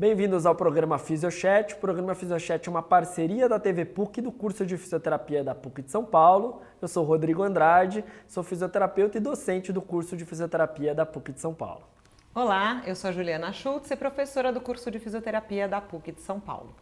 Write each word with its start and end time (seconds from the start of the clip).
Bem-vindos 0.00 0.46
ao 0.46 0.54
programa 0.54 0.96
Fisiochat. 0.96 1.74
O 1.74 1.78
programa 1.78 2.14
Fisiochat 2.14 2.68
é 2.68 2.70
uma 2.70 2.84
parceria 2.84 3.48
da 3.48 3.58
TV 3.58 3.84
PUC 3.84 4.20
e 4.20 4.22
do 4.22 4.30
curso 4.30 4.64
de 4.64 4.76
fisioterapia 4.76 5.42
da 5.42 5.56
PUC 5.56 5.82
de 5.82 5.90
São 5.90 6.04
Paulo. 6.04 6.62
Eu 6.80 6.86
sou 6.86 7.04
Rodrigo 7.04 7.42
Andrade, 7.42 8.04
sou 8.24 8.44
fisioterapeuta 8.44 9.18
e 9.18 9.20
docente 9.20 9.72
do 9.72 9.82
curso 9.82 10.16
de 10.16 10.24
fisioterapia 10.24 10.94
da 10.94 11.04
PUC 11.04 11.32
de 11.32 11.40
São 11.40 11.52
Paulo. 11.52 11.82
Olá, 12.32 12.80
eu 12.86 12.94
sou 12.94 13.10
a 13.10 13.12
Juliana 13.12 13.52
Schultz 13.52 13.90
e 13.90 13.96
professora 13.96 14.52
do 14.52 14.60
curso 14.60 14.88
de 14.88 15.00
fisioterapia 15.00 15.66
da 15.66 15.80
PUC 15.80 16.12
de 16.12 16.20
São 16.20 16.38
Paulo. 16.38 16.72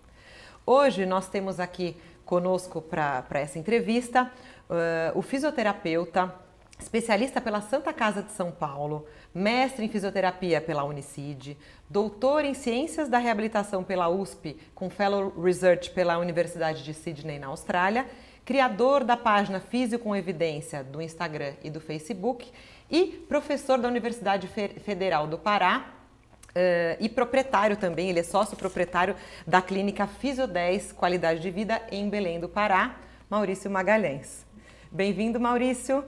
Hoje 0.67 1.07
nós 1.07 1.27
temos 1.27 1.59
aqui 1.59 1.96
conosco 2.23 2.83
para 2.83 3.25
essa 3.41 3.59
entrevista 3.59 4.30
uh, 4.69 5.19
o 5.19 5.23
fisioterapeuta, 5.23 6.35
especialista 6.79 7.41
pela 7.41 7.62
Santa 7.62 7.95
Casa 7.95 8.23
de 8.23 8.33
São 8.33 8.51
Paulo, 8.51 9.07
mestre 9.37 9.84
em 9.84 9.89
fisioterapia 9.89 10.62
pela 10.62 10.82
Unicid, 10.82 11.59
doutor 11.91 12.43
em 12.43 12.55
ciências 12.55 13.07
da 13.07 13.19
reabilitação 13.19 13.84
pela 13.84 14.09
USP, 14.09 14.57
com 14.75 14.89
fellow 14.89 15.30
research 15.38 15.91
pela 15.91 16.16
Universidade 16.16 16.83
de 16.83 16.95
Sydney 16.95 17.38
na 17.38 17.48
Austrália, 17.48 18.07
criador 18.46 19.05
da 19.05 19.15
página 19.15 19.60
Físio 19.60 19.98
com 19.98 20.16
Evidência 20.16 20.83
do 20.83 21.02
Instagram 21.02 21.52
e 21.62 21.69
do 21.69 21.80
Facebook 21.80 22.51
e 22.91 23.09
professor 23.29 23.77
da 23.77 23.88
Universidade 23.88 24.48
Federal 24.48 25.27
do 25.27 25.38
Pará, 25.38 25.93
Uh, 26.57 26.96
e 27.01 27.07
proprietário 27.07 27.77
também, 27.77 28.09
ele 28.09 28.21
é 28.21 28.23
sócio 28.23 28.57
proprietário 28.57 29.15
da 29.46 29.60
clínica 29.60 30.07
Fisio 30.07 30.46
10 30.46 30.93
Qualidade 30.93 31.38
de 31.41 31.51
Vida 31.51 31.82
em 31.93 32.09
Belém 32.09 32.41
do 32.41 32.48
Pará, 32.48 32.96
Maurício 33.29 33.71
Magalhães. 33.71 34.46
Bem-vindo, 34.91 35.38
Maurício. 35.38 36.02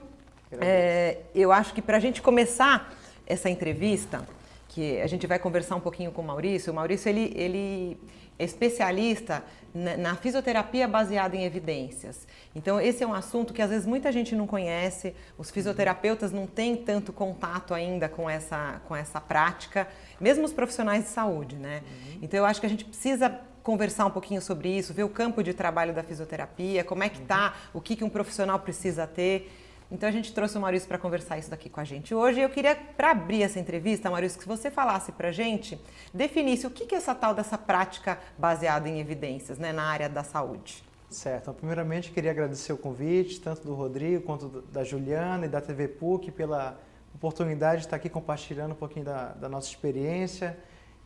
É, 0.59 1.19
eu 1.35 1.51
acho 1.51 1.71
que 1.71 1.83
para 1.83 1.97
a 1.97 1.99
gente 1.99 2.19
começar 2.19 2.97
essa 3.29 3.49
entrevista, 3.49 4.27
que 4.67 4.99
a 5.01 5.07
gente 5.07 5.25
vai 5.25 5.39
conversar 5.39 5.75
um 5.75 5.79
pouquinho 5.79 6.11
com 6.11 6.21
o 6.21 6.25
Maurício, 6.25 6.71
o 6.71 6.75
Maurício 6.75 7.09
ele, 7.09 7.33
ele 7.35 7.97
é 8.37 8.43
especialista 8.43 9.43
na, 9.73 9.97
na, 9.97 10.15
fisioterapia 10.15 10.87
baseada 10.87 11.35
em 11.35 11.43
evidências. 11.43 12.27
Então, 12.55 12.79
esse 12.79 13.03
é 13.03 13.07
um 13.07 13.13
assunto 13.13 13.53
que 13.53 13.61
às 13.61 13.69
vezes 13.69 13.85
muita 13.85 14.11
gente 14.11 14.35
não 14.35 14.45
conhece, 14.47 15.13
os 15.37 15.49
fisioterapeutas 15.49 16.31
não 16.31 16.45
têm 16.45 16.75
tanto 16.75 17.11
contato 17.11 17.73
ainda 17.73 18.07
com 18.07 18.29
essa, 18.29 18.81
com 18.87 18.95
essa 18.95 19.19
prática, 19.19 19.87
mesmo 20.19 20.45
os 20.45 20.53
profissionais 20.53 21.03
de 21.03 21.09
saúde, 21.09 21.55
né? 21.55 21.81
Uhum. 21.83 22.19
Então, 22.21 22.37
eu 22.39 22.45
acho 22.45 22.59
que 22.59 22.65
a 22.65 22.69
gente 22.69 22.85
precisa 22.85 23.39
conversar 23.63 24.05
um 24.05 24.11
pouquinho 24.11 24.41
sobre 24.41 24.69
isso, 24.69 24.93
ver 24.93 25.03
o 25.03 25.09
campo 25.09 25.43
de 25.43 25.53
trabalho 25.53 25.93
da 25.93 26.03
fisioterapia, 26.03 26.83
como 26.83 27.03
é 27.03 27.09
que 27.09 27.21
está, 27.21 27.55
o 27.73 27.81
que, 27.81 27.95
que 27.95 28.03
um 28.03 28.09
profissional 28.09 28.59
precisa 28.59 29.05
ter. 29.05 29.51
Então 29.91 30.07
a 30.07 30.11
gente 30.11 30.31
trouxe 30.33 30.57
o 30.57 30.61
Maurício 30.61 30.87
para 30.87 30.97
conversar 30.97 31.39
isso 31.39 31.49
daqui 31.49 31.69
com 31.69 31.79
a 31.79 31.83
gente 31.83 32.13
hoje. 32.13 32.39
Eu 32.39 32.49
queria, 32.49 32.75
para 32.75 33.11
abrir 33.11 33.41
essa 33.41 33.59
entrevista, 33.59 34.09
Maurício, 34.09 34.39
que 34.39 34.47
você 34.47 34.69
falasse 34.69 35.11
para 35.11 35.29
a 35.29 35.31
gente, 35.31 35.79
definisse 36.13 36.67
o 36.67 36.69
que, 36.69 36.93
é 36.93 36.97
essa 36.97 37.15
tal 37.15 37.33
dessa 37.33 37.57
prática 37.57 38.19
baseada 38.37 38.87
em 38.87 38.99
evidências 38.99 39.57
né, 39.57 39.73
na 39.73 39.83
área 39.83 40.07
da 40.07 40.23
saúde. 40.23 40.83
Certo. 41.09 41.41
Então, 41.43 41.53
primeiramente, 41.55 42.11
queria 42.11 42.29
agradecer 42.29 42.71
o 42.71 42.77
convite, 42.77 43.41
tanto 43.41 43.63
do 43.63 43.73
Rodrigo 43.73 44.23
quanto 44.23 44.61
da 44.71 44.83
Juliana 44.83 45.47
e 45.47 45.49
da 45.49 45.59
TV 45.59 45.87
PUC, 45.87 46.31
pela 46.31 46.79
oportunidade 47.15 47.81
de 47.81 47.87
estar 47.87 47.95
aqui 47.95 48.09
compartilhando 48.09 48.73
um 48.73 48.75
pouquinho 48.75 49.05
da, 49.05 49.29
da 49.29 49.49
nossa 49.49 49.67
experiência 49.67 50.55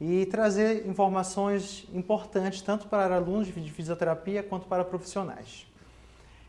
e 0.01 0.25
trazer 0.25 0.85
informações 0.85 1.87
importantes 1.93 2.61
tanto 2.61 2.87
para 2.87 3.15
alunos 3.15 3.47
de 3.47 3.71
fisioterapia 3.71 4.43
quanto 4.43 4.67
para 4.67 4.83
profissionais. 4.83 5.65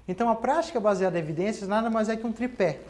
Então, 0.07 0.29
a 0.29 0.35
prática 0.35 0.79
baseada 0.79 1.19
em 1.19 1.23
evidências 1.23 1.69
nada 1.69 1.89
mais 1.89 2.09
é 2.09 2.17
que 2.17 2.27
um 2.27 2.33
tripé. 2.33 2.81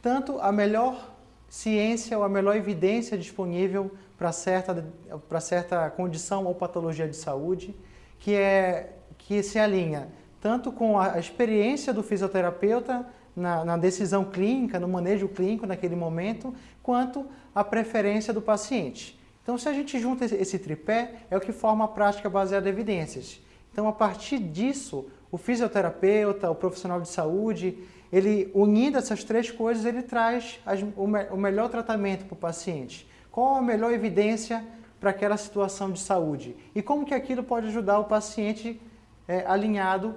Tanto 0.00 0.38
a 0.40 0.52
melhor 0.52 1.12
ciência 1.48 2.16
ou 2.16 2.24
a 2.24 2.28
melhor 2.28 2.56
evidência 2.56 3.18
disponível 3.18 3.90
para 4.16 4.32
certa, 4.32 4.84
para 5.28 5.40
certa 5.40 5.90
condição 5.90 6.44
ou 6.46 6.54
patologia 6.54 7.08
de 7.08 7.16
saúde, 7.16 7.74
que, 8.18 8.34
é, 8.34 8.92
que 9.18 9.42
se 9.42 9.58
alinha 9.58 10.08
tanto 10.44 10.70
com 10.70 11.00
a 11.00 11.18
experiência 11.18 11.90
do 11.90 12.02
fisioterapeuta 12.02 13.06
na, 13.34 13.64
na, 13.64 13.76
decisão 13.78 14.26
clínica, 14.26 14.78
no 14.78 14.86
manejo 14.86 15.26
clínico 15.26 15.66
naquele 15.66 15.96
momento, 15.96 16.54
quanto 16.82 17.24
a 17.54 17.64
preferência 17.64 18.30
do 18.30 18.42
paciente. 18.42 19.18
Então, 19.42 19.56
se 19.56 19.66
a 19.70 19.72
gente 19.72 19.98
junta 19.98 20.26
esse 20.26 20.58
tripé, 20.58 21.14
é 21.30 21.36
o 21.36 21.40
que 21.40 21.50
forma 21.50 21.86
a 21.86 21.88
prática 21.88 22.28
baseada 22.28 22.68
em 22.68 22.72
evidências. 22.72 23.40
Então, 23.72 23.88
a 23.88 23.92
partir 23.92 24.38
disso, 24.38 25.06
o 25.34 25.36
fisioterapeuta, 25.36 26.48
o 26.48 26.54
profissional 26.54 27.00
de 27.00 27.08
saúde, 27.08 27.76
ele 28.12 28.52
unindo 28.54 28.96
essas 28.96 29.24
três 29.24 29.50
coisas, 29.50 29.84
ele 29.84 30.00
traz 30.00 30.60
as, 30.64 30.80
o, 30.96 31.08
me, 31.08 31.24
o 31.24 31.36
melhor 31.36 31.68
tratamento 31.68 32.24
para 32.24 32.34
o 32.34 32.36
paciente. 32.36 33.04
Qual 33.32 33.56
a 33.56 33.60
melhor 33.60 33.92
evidência 33.92 34.64
para 35.00 35.10
aquela 35.10 35.36
situação 35.36 35.90
de 35.90 35.98
saúde? 35.98 36.54
E 36.72 36.80
como 36.80 37.04
que 37.04 37.12
aquilo 37.12 37.42
pode 37.42 37.66
ajudar 37.66 37.98
o 37.98 38.04
paciente 38.04 38.80
é, 39.26 39.44
alinhado 39.44 40.14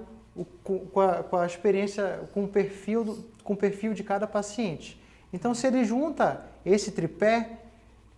com, 0.62 1.00
a, 1.00 1.24
com, 1.24 1.36
a, 1.36 1.46
experiência, 1.46 2.20
com 2.32 2.44
o, 2.44 2.48
perfil 2.48 3.02
do, 3.02 3.24
com 3.42 3.54
o 3.54 3.56
perfil 3.56 3.94
de 3.94 4.04
cada 4.04 4.24
paciente. 4.24 5.02
Então, 5.32 5.52
se 5.52 5.66
ele 5.66 5.84
junta 5.84 6.44
esse 6.64 6.92
tripé, 6.92 7.58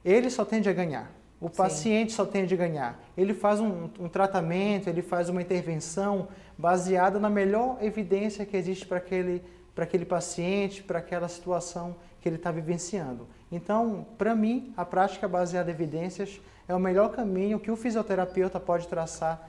ele 0.05 0.29
só 0.29 0.45
tende 0.45 0.69
a 0.69 0.73
ganhar. 0.75 1.11
O 1.41 1.49
paciente 1.49 2.11
Sim. 2.11 2.17
só 2.17 2.27
tende 2.27 2.53
a 2.53 2.57
ganhar. 2.57 3.01
Ele 3.17 3.33
faz 3.33 3.61
um, 3.61 3.89
um, 3.99 4.09
tratamento, 4.09 4.89
ele 4.89 5.01
faz 5.01 5.31
uma 5.31 5.41
intervenção 5.41 6.29
baseada 6.59 7.19
na 7.19 7.31
melhor 7.31 7.79
evidência 7.81 8.45
que 8.45 8.57
existe 8.57 8.87
para 8.87 8.99
aquele, 8.99 9.43
aquele 9.77 10.05
paciente, 10.05 10.83
para 10.83 10.99
aquela 10.99 11.29
situação 11.29 11.97
que 12.21 12.29
ele 12.29 12.37
está 12.37 12.51
vivenciando. 12.51 13.27
Então, 13.51 14.07
para 14.19 14.35
mim, 14.35 14.75
a 14.77 14.85
prática 14.85 15.27
baseada 15.27 15.71
em 15.71 15.75
evidências 15.75 16.39
é 16.69 16.75
o 16.75 16.79
melhor 16.79 17.11
caminho 17.11 17.59
que 17.59 17.71
o 17.71 17.77
fisioterapeuta 17.77 18.61
pode 18.61 18.87
traçar 18.87 19.49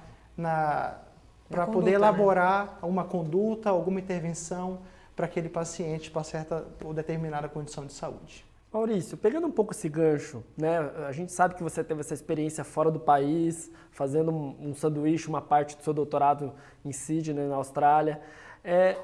para 1.50 1.68
poder 1.68 1.91
né? 1.91 1.96
elaborar 1.97 2.66
né? 2.66 2.72
uma 2.84 3.03
conduta, 3.03 3.69
alguma 3.69 4.00
intervenção 4.00 4.79
para 5.13 5.25
aquele 5.25 5.50
paciente 5.50 6.09
para 6.09 6.23
certa 6.23 6.66
ou 6.84 6.94
determinada 6.94 7.50
condição 7.50 7.85
de 7.85 7.91
saúde. 7.91 8.46
Maurício, 8.73 9.17
pegando 9.17 9.47
um 9.47 9.51
pouco 9.51 9.73
esse 9.73 9.89
gancho, 9.89 10.41
né? 10.57 10.79
A 11.05 11.11
gente 11.11 11.33
sabe 11.33 11.55
que 11.55 11.63
você 11.63 11.83
teve 11.83 11.99
essa 11.99 12.13
experiência 12.13 12.63
fora 12.63 12.89
do 12.89 13.01
país, 13.01 13.69
fazendo 13.91 14.31
um, 14.31 14.73
sanduíche, 14.73 15.27
uma 15.27 15.41
parte 15.41 15.75
do 15.75 15.83
seu 15.83 15.93
doutorado 15.93 16.53
em 16.85 16.93
Sydney, 16.93 17.49
na 17.49 17.55
Austrália. 17.55 18.21
É, 18.63 18.97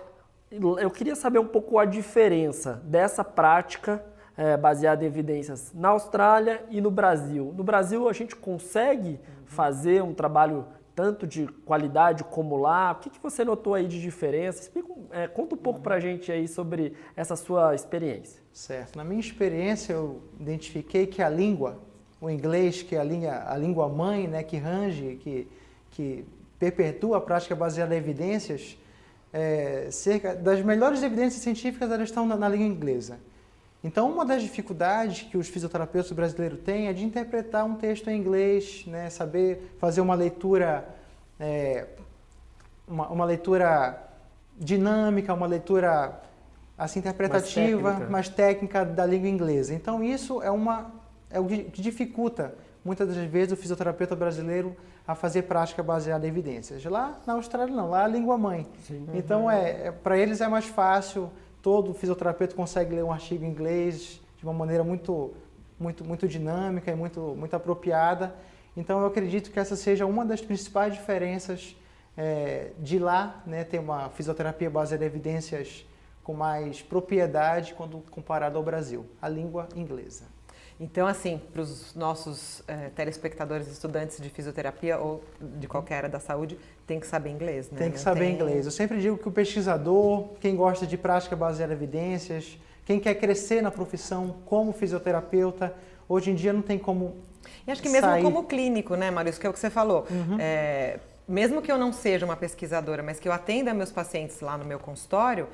eu 0.50 0.89
queria 0.89 1.17
saber 1.17 1.39
um 1.39 1.47
pouco 1.47 1.77
a 1.77 1.83
diferença 1.83 2.81
dessa 2.85 3.25
prática 3.25 4.01
é, 4.38 4.56
baseada 4.56 5.03
em 5.03 5.07
evidências 5.07 5.73
na 5.73 5.89
Austrália 5.89 6.63
e 6.69 6.79
no 6.79 6.89
Brasil. 6.89 7.53
No 7.53 7.63
Brasil, 7.63 8.07
a 8.07 8.13
gente 8.13 8.38
consegue 8.38 9.19
fazer 9.44 10.01
um 10.01 10.13
trabalho 10.13 10.66
tanto 10.97 11.28
de 11.28 11.46
qualidade 11.63 12.24
como 12.24 12.58
lá? 12.58 12.91
O 12.94 12.96
que, 12.96 13.12
que 13.12 13.22
você 13.22 13.46
notou 13.46 13.75
aí 13.75 13.85
de 13.85 14.02
diferença? 14.02 14.63
Explica, 14.63 14.91
é, 15.12 15.28
conta 15.28 15.53
um 15.53 15.58
pouco 15.58 15.80
para 15.80 15.94
a 15.94 16.00
gente 16.00 16.31
aí 16.31 16.47
sobre 16.47 16.94
essa 17.16 17.35
sua 17.35 17.75
experiência. 17.75 18.41
Certo. 18.52 18.96
Na 18.96 19.03
minha 19.03 19.19
experiência, 19.19 19.94
eu 19.94 20.24
identifiquei 20.40 21.06
que 21.06 21.22
a 21.22 21.30
língua, 21.30 21.78
o 22.19 22.31
inglês, 22.31 22.81
que 22.81 22.96
é 22.96 23.00
a, 23.00 23.03
língua, 23.03 23.44
a 23.47 23.56
língua 23.56 23.88
mãe, 23.88 24.28
né, 24.28 24.41
que 24.41 24.57
range, 24.57 25.19
que, 25.22 25.47
que 25.91 26.25
perpetua 26.57 27.18
a 27.18 27.22
prática 27.22 27.56
baseada 27.56 27.94
em 27.94 28.00
evidências, 28.00 28.75
é, 29.31 29.90
cerca 29.91 30.34
das 30.34 30.63
melhores 30.63 31.03
evidências 31.03 31.44
científicas 31.44 31.91
elas 31.91 32.09
estão 32.09 32.25
na, 32.25 32.36
na 32.36 32.50
língua 32.50 32.66
inglesa. 32.66 33.19
Então, 33.88 34.12
uma 34.12 34.25
das 34.25 34.42
dificuldades 34.42 35.22
que 35.22 35.38
os 35.38 35.48
fisioterapeutas 35.48 36.12
brasileiros 36.12 36.59
têm 36.59 36.90
é 36.90 36.94
de 36.94 37.06
interpretar 37.06 37.64
um 37.64 37.75
texto 37.75 38.09
em 38.09 38.20
inglês, 38.20 38.84
né, 38.86 39.09
saber 39.09 39.78
fazer 39.80 40.02
uma 40.02 40.14
leitura, 40.14 40.86
é, 41.40 41.88
uma, 42.86 43.08
uma, 43.08 43.24
leitura 43.24 43.98
dinâmica, 44.58 45.34
uma 45.34 45.48
leitura 45.48 46.22
assim, 46.78 47.00
interpretativa, 47.00 47.81
mais 47.81 47.94
técnica. 47.94 48.12
mais 48.12 48.30
técnica 48.30 48.86
da 48.86 49.06
língua 49.06 49.30
inglesa. 49.30 49.74
Então, 49.74 50.04
isso 50.04 50.44
é, 50.44 50.52
uma, 50.52 50.92
é 51.31 51.40
o 51.40 51.46
que 51.46 51.81
dificulta, 51.81 52.56
muitas 52.84 53.08
das 53.08 53.16
vezes, 53.30 53.54
o 53.54 53.56
fisioterapeuta 53.56 54.18
brasileiro 54.18 54.75
a 55.07 55.16
fazer 55.16 55.44
prática 55.44 55.81
baseada 55.81 56.25
em 56.25 56.30
evidências. 56.30 56.83
Lá 56.83 57.18
na 57.25 57.33
Austrália, 57.36 57.74
não, 57.74 57.90
lá 57.90 58.01
é 58.01 58.04
a 58.04 58.07
língua 58.10 58.38
mãe. 58.38 58.68
Sim. 58.86 59.07
Então, 59.13 59.50
é, 59.50 59.88
é 59.88 59.92
para 59.92 60.18
eles 60.18 60.42
é 60.42 60.48
mais 60.50 60.66
fácil 60.66 61.31
todo 61.68 61.94
fisioterapeuta 61.94 62.56
consegue 62.56 62.96
ler 62.96 63.04
um 63.04 63.12
artigo 63.12 63.44
em 63.44 63.50
inglês 63.50 64.22
de 64.38 64.46
uma 64.46 64.54
maneira 64.54 64.86
muito, 64.86 65.34
muito, 65.78 66.02
muito 66.06 66.25
dinâmica 66.25 66.90
e 66.90 66.96
muito, 66.96 67.19
muito 67.38 67.54
apropriada. 67.58 68.34
Então, 68.78 69.02
eu 69.02 69.06
acredito 69.06 69.52
que 69.52 69.60
essa 69.60 69.75
seja 69.75 70.06
uma 70.06 70.25
das 70.25 70.40
principais 70.40 70.94
diferenças 70.94 71.75
é, 72.16 72.72
de 72.80 72.98
lá, 72.98 73.44
né, 73.46 73.66
ter 73.66 73.80
uma 73.80 74.08
fisioterapia 74.12 74.69
baseada 74.69 75.04
em 75.04 75.08
evidências 75.08 75.86
com 76.24 76.34
mais 76.34 76.81
propriedade 76.81 77.74
quando 77.74 78.02
comparado 78.12 78.58
ao 78.58 78.64
Brasil, 78.64 79.06
a 79.22 79.28
língua 79.28 79.68
inglesa. 79.75 80.37
Então, 80.79 81.07
assim, 81.07 81.41
para 81.51 81.62
os 81.62 81.95
nossos 81.95 82.62
é, 82.68 82.89
telespectadores, 82.89 83.68
estudantes 83.68 84.21
de 84.21 84.29
fisioterapia 84.29 85.00
ou 85.00 85.24
de 85.41 85.68
qualquer 85.68 85.95
área 85.95 86.09
da 86.09 86.19
saúde, 86.19 86.57
tem 86.85 87.00
que 87.00 87.07
saber 87.07 87.31
inglês, 87.31 87.71
né? 87.71 87.79
Tem 87.79 87.91
que 87.91 88.00
saber 88.00 88.25
tem... 88.25 88.33
inglês. 88.35 88.65
Eu 88.65 88.71
sempre 88.71 89.00
digo 89.00 89.18
que 89.18 89.27
o 89.27 89.31
pesquisador, 89.31 90.35
quem 90.39 90.56
gosta 90.56 90.85
de 90.85 90.95
prática 90.95 91.35
baseada 91.35 91.74
em 91.74 91.75
evidências, 91.75 92.59
quem 92.85 93.00
quer 93.00 93.15
crescer 93.15 93.62
na 93.62 93.71
profissão 93.71 94.35
como 94.45 94.71
fisioterapeuta, 94.71 95.74
hoje 96.07 96.31
em 96.31 96.35
dia 96.35 96.53
não 96.53 96.62
tem 96.62 96.77
como 96.77 97.15
E 97.65 97.71
acho 97.71 97.81
que 97.81 97.89
mesmo 97.89 98.07
sair... 98.09 98.23
como 98.23 98.44
clínico, 98.44 98.95
né, 98.95 99.09
Maurício, 99.09 99.41
que 99.41 99.47
é 99.47 99.50
o 99.50 99.53
que 99.53 99.59
você 99.59 99.71
falou, 99.71 100.06
uhum. 100.09 100.38
é, 100.39 101.00
mesmo 101.27 101.62
que 101.62 101.71
eu 101.71 101.77
não 101.77 101.91
seja 101.91 102.23
uma 102.23 102.38
pesquisadora, 102.38 103.01
mas 103.01 103.19
que 103.19 103.27
eu 103.27 103.33
atenda 103.33 103.73
meus 103.73 103.91
pacientes 103.91 104.39
lá 104.41 104.57
no 104.57 104.63
meu 104.63 104.80
consultório, 104.80 105.47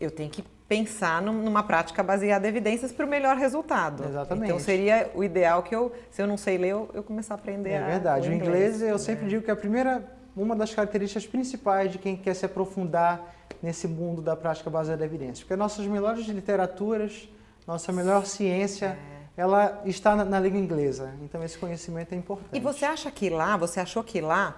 eu 0.00 0.10
tenho 0.10 0.30
que 0.30 0.44
pensar 0.68 1.20
numa 1.20 1.62
prática 1.62 2.02
baseada 2.02 2.46
em 2.46 2.50
evidências 2.50 2.90
para 2.90 3.04
o 3.04 3.08
melhor 3.08 3.36
resultado. 3.36 4.04
Exatamente. 4.04 4.46
Então 4.46 4.58
seria 4.58 5.10
o 5.14 5.22
ideal 5.22 5.62
que 5.62 5.74
eu, 5.74 5.92
se 6.10 6.22
eu 6.22 6.26
não 6.26 6.36
sei 6.36 6.56
ler, 6.58 6.70
eu, 6.70 6.90
eu 6.94 7.02
começar 7.02 7.34
a 7.34 7.36
aprender. 7.36 7.70
É 7.70 7.84
verdade. 7.84 8.28
O 8.28 8.32
inglês, 8.32 8.80
eu 8.82 8.98
sempre 8.98 9.26
é. 9.26 9.28
digo 9.28 9.44
que 9.44 9.50
a 9.50 9.56
primeira, 9.56 10.04
uma 10.36 10.56
das 10.56 10.74
características 10.74 11.26
principais 11.26 11.92
de 11.92 11.98
quem 11.98 12.16
quer 12.16 12.34
se 12.34 12.46
aprofundar 12.46 13.34
nesse 13.62 13.86
mundo 13.86 14.22
da 14.22 14.34
prática 14.34 14.68
baseada 14.70 15.02
em 15.02 15.06
evidências, 15.06 15.40
porque 15.40 15.56
nossas 15.56 15.86
melhores 15.86 16.26
literaturas, 16.26 17.28
nossa 17.66 17.92
melhor 17.92 18.26
ciência 18.26 18.98
é 19.10 19.14
ela 19.36 19.82
está 19.84 20.14
na, 20.14 20.24
na, 20.24 20.40
língua 20.40 20.58
inglesa. 20.58 21.12
Então 21.22 21.42
esse 21.42 21.58
conhecimento 21.58 22.12
é 22.12 22.16
importante. 22.16 22.56
E 22.56 22.60
você 22.60 22.84
acha 22.84 23.10
que 23.10 23.28
lá, 23.28 23.56
você 23.56 23.80
achou 23.80 24.04
que 24.04 24.20
lá 24.20 24.56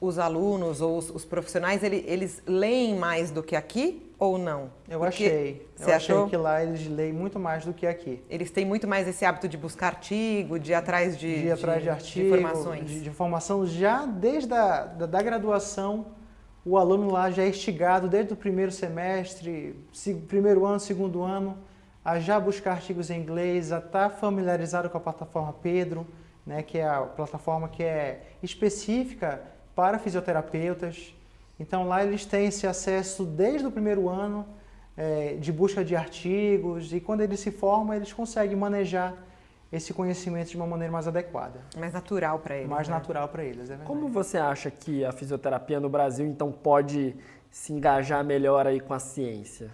os 0.00 0.18
alunos 0.18 0.80
ou 0.80 0.98
os, 0.98 1.10
os 1.10 1.24
profissionais 1.24 1.82
ele, 1.82 2.04
eles 2.06 2.42
leem 2.46 2.96
mais 2.96 3.30
do 3.30 3.42
que 3.42 3.56
aqui 3.56 4.12
ou 4.18 4.38
não? 4.38 4.70
Eu 4.88 4.98
Porque 5.00 5.24
achei. 5.24 5.68
Você 5.76 5.90
eu 5.90 5.94
achou? 5.94 6.18
achei 6.18 6.30
que 6.30 6.36
lá 6.36 6.62
eles 6.62 6.86
leem 6.86 7.12
muito 7.12 7.38
mais 7.38 7.64
do 7.64 7.72
que 7.72 7.86
aqui. 7.86 8.22
Eles 8.28 8.50
têm 8.50 8.64
muito 8.64 8.86
mais 8.86 9.08
esse 9.08 9.24
hábito 9.24 9.48
de 9.48 9.56
buscar 9.56 9.88
artigo, 9.88 10.58
de 10.58 10.72
ir 10.72 10.74
atrás 10.74 11.18
de, 11.18 11.42
de, 11.42 11.50
atrás 11.50 11.82
de, 11.82 11.90
artigo, 11.90 12.28
de 12.28 12.42
informações. 12.42 12.88
De, 12.88 13.00
de, 13.00 13.08
informação 13.08 13.66
já 13.66 14.04
desde 14.06 14.52
a 14.52 14.84
da, 14.84 15.06
da 15.06 15.22
graduação. 15.22 16.06
O 16.64 16.76
aluno 16.76 17.12
lá 17.12 17.30
já 17.30 17.44
é 17.44 17.48
instigado 17.48 18.08
desde 18.08 18.32
o 18.32 18.36
primeiro 18.36 18.72
semestre, 18.72 19.76
primeiro 20.26 20.66
ano, 20.66 20.80
segundo 20.80 21.22
ano, 21.22 21.56
a 22.04 22.18
já 22.18 22.40
buscar 22.40 22.72
artigos 22.72 23.08
em 23.08 23.20
inglês, 23.20 23.70
a 23.70 23.78
estar 23.78 23.90
tá 23.90 24.10
familiarizado 24.10 24.90
com 24.90 24.98
a 24.98 25.00
plataforma 25.00 25.52
Pedro, 25.52 26.04
né, 26.44 26.64
que 26.64 26.78
é 26.78 26.88
a 26.88 27.02
plataforma 27.02 27.68
que 27.68 27.84
é 27.84 28.20
específica 28.42 29.40
para 29.76 29.98
fisioterapeutas. 29.98 31.14
Então 31.60 31.86
lá 31.86 32.02
eles 32.02 32.24
têm 32.24 32.46
esse 32.46 32.66
acesso 32.66 33.24
desde 33.24 33.66
o 33.66 33.70
primeiro 33.70 34.08
ano 34.08 34.46
é, 34.96 35.34
de 35.34 35.52
busca 35.52 35.84
de 35.84 35.94
artigos 35.94 36.92
e 36.92 36.98
quando 36.98 37.20
eles 37.20 37.38
se 37.38 37.50
formam 37.50 37.94
eles 37.94 38.12
conseguem 38.12 38.56
manejar 38.56 39.14
esse 39.70 39.92
conhecimento 39.92 40.50
de 40.50 40.56
uma 40.56 40.66
maneira 40.66 40.92
mais 40.92 41.06
adequada. 41.06 41.60
Mais 41.76 41.92
natural 41.92 42.38
para 42.38 42.56
eles. 42.56 42.68
Mais 42.68 42.88
né? 42.88 42.94
natural 42.94 43.28
para 43.28 43.44
eles, 43.44 43.70
é 43.70 43.76
Como 43.84 44.08
você 44.08 44.38
acha 44.38 44.70
que 44.70 45.04
a 45.04 45.12
fisioterapia 45.12 45.78
no 45.78 45.88
Brasil 45.88 46.26
então 46.26 46.50
pode 46.50 47.14
se 47.50 47.72
engajar 47.72 48.24
melhor 48.24 48.66
aí 48.66 48.80
com 48.80 48.94
a 48.94 48.98
ciência? 48.98 49.70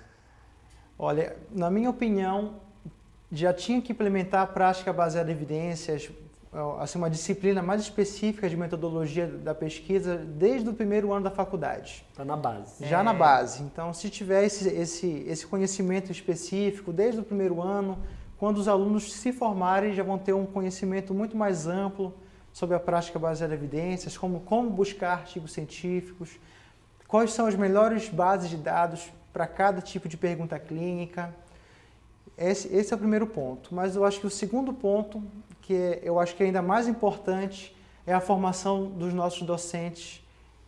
Olha, 0.98 1.36
na 1.50 1.70
minha 1.70 1.90
opinião, 1.90 2.54
já 3.30 3.52
tinha 3.52 3.80
que 3.80 3.92
implementar 3.92 4.42
a 4.42 4.46
prática 4.46 4.92
baseada 4.92 5.30
em 5.30 5.34
evidências, 5.34 6.10
assim, 6.78 6.98
uma 6.98 7.08
disciplina 7.08 7.62
mais 7.62 7.80
específica 7.80 8.48
de 8.48 8.56
metodologia 8.56 9.26
da 9.26 9.54
pesquisa 9.54 10.16
desde 10.16 10.68
o 10.68 10.74
primeiro 10.74 11.12
ano 11.12 11.24
da 11.24 11.30
faculdade. 11.30 12.04
Está 12.10 12.24
na 12.24 12.36
base. 12.36 12.84
Já 12.86 13.00
é. 13.00 13.02
na 13.02 13.14
base. 13.14 13.62
Então, 13.62 13.92
se 13.94 14.10
tiver 14.10 14.44
esse, 14.44 14.68
esse, 14.68 15.24
esse 15.26 15.46
conhecimento 15.46 16.12
específico 16.12 16.92
desde 16.92 17.20
o 17.20 17.24
primeiro 17.24 17.62
ano, 17.62 17.98
quando 18.38 18.58
os 18.58 18.68
alunos 18.68 19.12
se 19.12 19.32
formarem, 19.32 19.94
já 19.94 20.02
vão 20.02 20.18
ter 20.18 20.32
um 20.32 20.44
conhecimento 20.44 21.14
muito 21.14 21.36
mais 21.36 21.66
amplo 21.66 22.12
sobre 22.52 22.76
a 22.76 22.80
prática 22.80 23.18
baseada 23.18 23.54
em 23.54 23.56
evidências, 23.56 24.18
como, 24.18 24.40
como 24.40 24.68
buscar 24.68 25.12
artigos 25.12 25.52
científicos, 25.52 26.38
quais 27.08 27.32
são 27.32 27.46
as 27.46 27.54
melhores 27.54 28.08
bases 28.08 28.50
de 28.50 28.56
dados 28.56 29.10
para 29.32 29.46
cada 29.46 29.80
tipo 29.80 30.08
de 30.08 30.16
pergunta 30.16 30.58
clínica. 30.58 31.34
Esse, 32.36 32.68
esse, 32.74 32.92
é 32.92 32.96
o 32.96 32.98
primeiro 32.98 33.26
ponto. 33.26 33.74
Mas 33.74 33.96
eu 33.96 34.04
acho 34.04 34.20
que 34.20 34.26
o 34.26 34.30
segundo 34.30 34.72
ponto, 34.72 35.22
que 35.62 35.74
é, 35.74 36.00
eu 36.02 36.20
acho 36.20 36.36
que 36.36 36.42
ainda 36.42 36.60
mais 36.60 36.86
importante, 36.86 37.74
é 38.06 38.12
a 38.12 38.20
formação 38.20 38.86
dos 38.86 39.14
nossos 39.14 39.42
docentes 39.42 40.22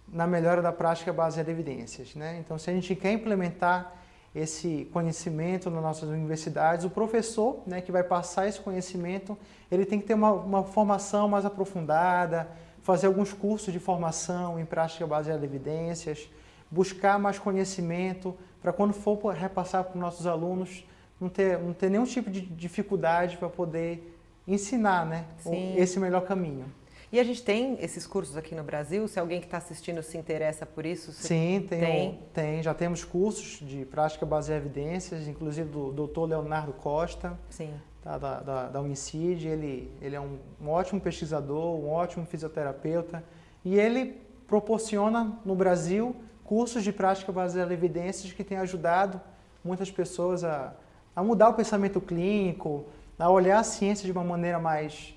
na 0.09 0.27
melhora 0.27 0.63
da 0.63 0.73
prática 0.73 1.13
baseada 1.13 1.51
em 1.51 1.55
evidências. 1.55 2.15
Né? 2.15 2.39
Então, 2.39 2.57
se 2.59 2.71
a 2.71 2.73
gente 2.73 2.95
quer 2.95 3.13
implementar 3.13 3.93
esse 4.35 4.89
conhecimento 4.93 5.71
nas 5.71 5.83
nossas 5.83 6.09
universidades, 6.09 6.85
o 6.85 6.91
professor 6.91 7.63
né, 7.67 7.81
que 7.81 7.93
vai 7.93 8.03
passar 8.03 8.49
esse 8.49 8.61
conhecimento, 8.61 9.37
ele 9.71 9.85
tem 9.85 10.01
que 10.01 10.07
ter 10.07 10.15
uma, 10.15 10.33
uma 10.33 10.65
formação 10.65 11.29
mais 11.29 11.45
aprofundada, 11.45 12.49
fazer 12.83 13.07
alguns 13.07 13.33
cursos 13.33 13.73
de 13.73 13.79
formação 13.79 14.59
em 14.59 14.65
prática 14.65 15.07
baseada 15.07 15.45
em 15.45 15.49
evidências, 15.49 16.29
buscar 16.71 17.19
mais 17.19 17.39
conhecimento, 17.39 18.37
para 18.61 18.73
quando 18.73 18.93
for 18.93 19.19
repassar 19.33 19.85
para 19.85 19.95
os 19.95 20.01
nossos 20.01 20.27
alunos, 20.27 20.85
não 21.21 21.29
ter, 21.29 21.59
não 21.59 21.73
ter 21.73 21.91
nenhum 21.91 22.05
tipo 22.05 22.31
de 22.31 22.41
dificuldade 22.41 23.37
para 23.37 23.49
poder 23.49 24.14
ensinar 24.47 25.07
né, 25.07 25.25
Sim. 25.39 25.75
esse 25.77 25.99
melhor 25.99 26.23
caminho. 26.23 26.67
E 27.15 27.21
a 27.21 27.23
gente 27.23 27.45
tem 27.45 27.79
esses 27.81 28.09
cursos 28.09 28.37
aqui 28.37 28.57
no 28.57 28.65
Brasil? 28.65 29.07
Se 29.07 29.21
alguém 29.21 29.39
que 29.39 29.47
está 29.47 29.59
assistindo 29.59 30.03
se 30.03 30.19
interessa 30.19 30.67
por 30.67 30.85
isso? 30.85 31.13
Sim, 31.13 31.65
tem, 31.69 31.81
tem. 31.81 32.21
tem. 32.33 32.63
Já 32.63 32.75
temos 32.75 33.05
cursos 33.05 33.65
de 33.65 33.85
prática 33.85 34.27
baseada 34.27 34.61
em 34.61 34.67
evidências, 34.67 35.29
inclusive 35.29 35.69
do 35.69 35.93
doutor 35.93 36.29
Leonardo 36.29 36.73
Costa, 36.73 37.39
Sim. 37.49 37.73
Tá, 38.03 38.19
da, 38.19 38.41
da, 38.41 38.69
da 38.69 38.81
Homicide. 38.81 39.47
Ele, 39.47 39.93
ele 40.03 40.17
é 40.17 40.21
um, 40.21 40.39
um 40.61 40.69
ótimo 40.69 41.01
pesquisador, 41.01 41.77
um 41.79 41.89
ótimo 41.89 42.27
fisioterapeuta. 42.27 43.23
E 43.65 43.79
ele 43.79 44.21
proporciona 44.49 45.39
no 45.45 45.55
Brasil 45.55 46.17
cursos 46.43 46.83
de 46.83 46.93
prática 46.93 47.31
baseada 47.31 47.73
em 47.73 47.77
evidências 47.77 48.33
que 48.33 48.43
têm 48.43 48.59
ajudado 48.59 49.21
muitas 49.63 49.91
pessoas 49.91 50.43
a, 50.43 50.75
a 51.15 51.23
mudar 51.23 51.49
o 51.51 51.55
pensamento 51.55 52.01
clínico, 52.01 52.87
a 53.19 53.31
olhar 53.31 53.59
a 53.59 53.65
ciência 53.65 54.05
de 54.05 54.13
uma 54.13 54.25
maneira 54.25 54.59
mais 54.59 55.15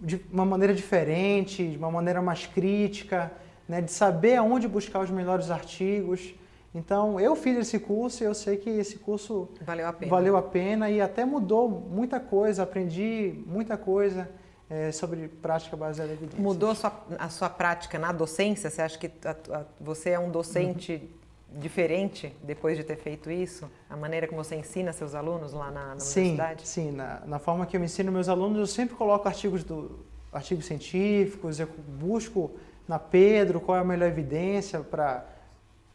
de 0.00 0.20
uma 0.32 0.44
maneira 0.44 0.74
diferente, 0.74 1.64
de 1.64 1.78
uma 1.78 1.90
maneira 1.90 2.20
mais 2.20 2.44
crítica, 2.44 3.30
né, 3.68 3.80
de 3.80 3.92
saber 3.92 4.34
aonde 4.34 4.66
buscar 4.66 4.98
os 5.00 5.10
melhores 5.10 5.48
artigos. 5.48 6.34
Então, 6.74 7.20
eu 7.20 7.36
fiz 7.36 7.56
esse 7.56 7.78
curso 7.78 8.24
e 8.24 8.26
eu 8.26 8.34
sei 8.34 8.56
que 8.56 8.68
esse 8.68 8.98
curso 8.98 9.48
valeu 9.60 9.86
a 9.86 9.92
pena, 9.92 10.10
valeu 10.10 10.36
a 10.36 10.42
pena 10.42 10.90
e 10.90 11.00
até 11.00 11.24
mudou 11.24 11.68
muita 11.68 12.18
coisa, 12.18 12.64
aprendi 12.64 13.44
muita 13.46 13.76
coisa 13.76 14.28
é, 14.68 14.90
sobre 14.90 15.28
prática 15.28 15.76
baseada 15.76 16.10
em 16.10 16.14
evidências. 16.14 16.42
Mudou 16.42 16.70
a 16.70 16.74
sua, 16.74 16.92
a 17.18 17.28
sua 17.28 17.50
prática 17.50 17.98
na 17.98 18.10
docência? 18.10 18.70
Você 18.70 18.82
acha 18.82 18.98
que 18.98 19.10
a, 19.24 19.36
a, 19.56 19.64
você 19.80 20.10
é 20.10 20.18
um 20.18 20.30
docente 20.30 20.94
uhum. 20.94 21.21
Diferente 21.58 22.34
depois 22.42 22.76
de 22.76 22.84
ter 22.84 22.96
feito 22.96 23.30
isso? 23.30 23.70
A 23.88 23.96
maneira 23.96 24.26
como 24.26 24.42
você 24.42 24.56
ensina 24.56 24.92
seus 24.92 25.14
alunos 25.14 25.52
lá 25.52 25.70
na, 25.70 25.94
na 25.94 26.00
sim, 26.00 26.20
universidade? 26.20 26.68
Sim, 26.68 26.92
na, 26.92 27.20
na 27.26 27.38
forma 27.38 27.66
que 27.66 27.76
eu 27.76 27.82
ensino 27.82 28.10
meus 28.10 28.28
alunos, 28.28 28.58
eu 28.58 28.66
sempre 28.66 28.94
coloco 28.94 29.28
artigos, 29.28 29.64
do, 29.64 30.04
artigos 30.32 30.66
científicos, 30.66 31.60
eu 31.60 31.68
busco 31.88 32.52
na 32.88 32.98
Pedro 32.98 33.60
qual 33.60 33.78
é 33.78 33.80
a 33.80 33.84
melhor 33.84 34.08
evidência 34.08 34.80
para 34.80 35.26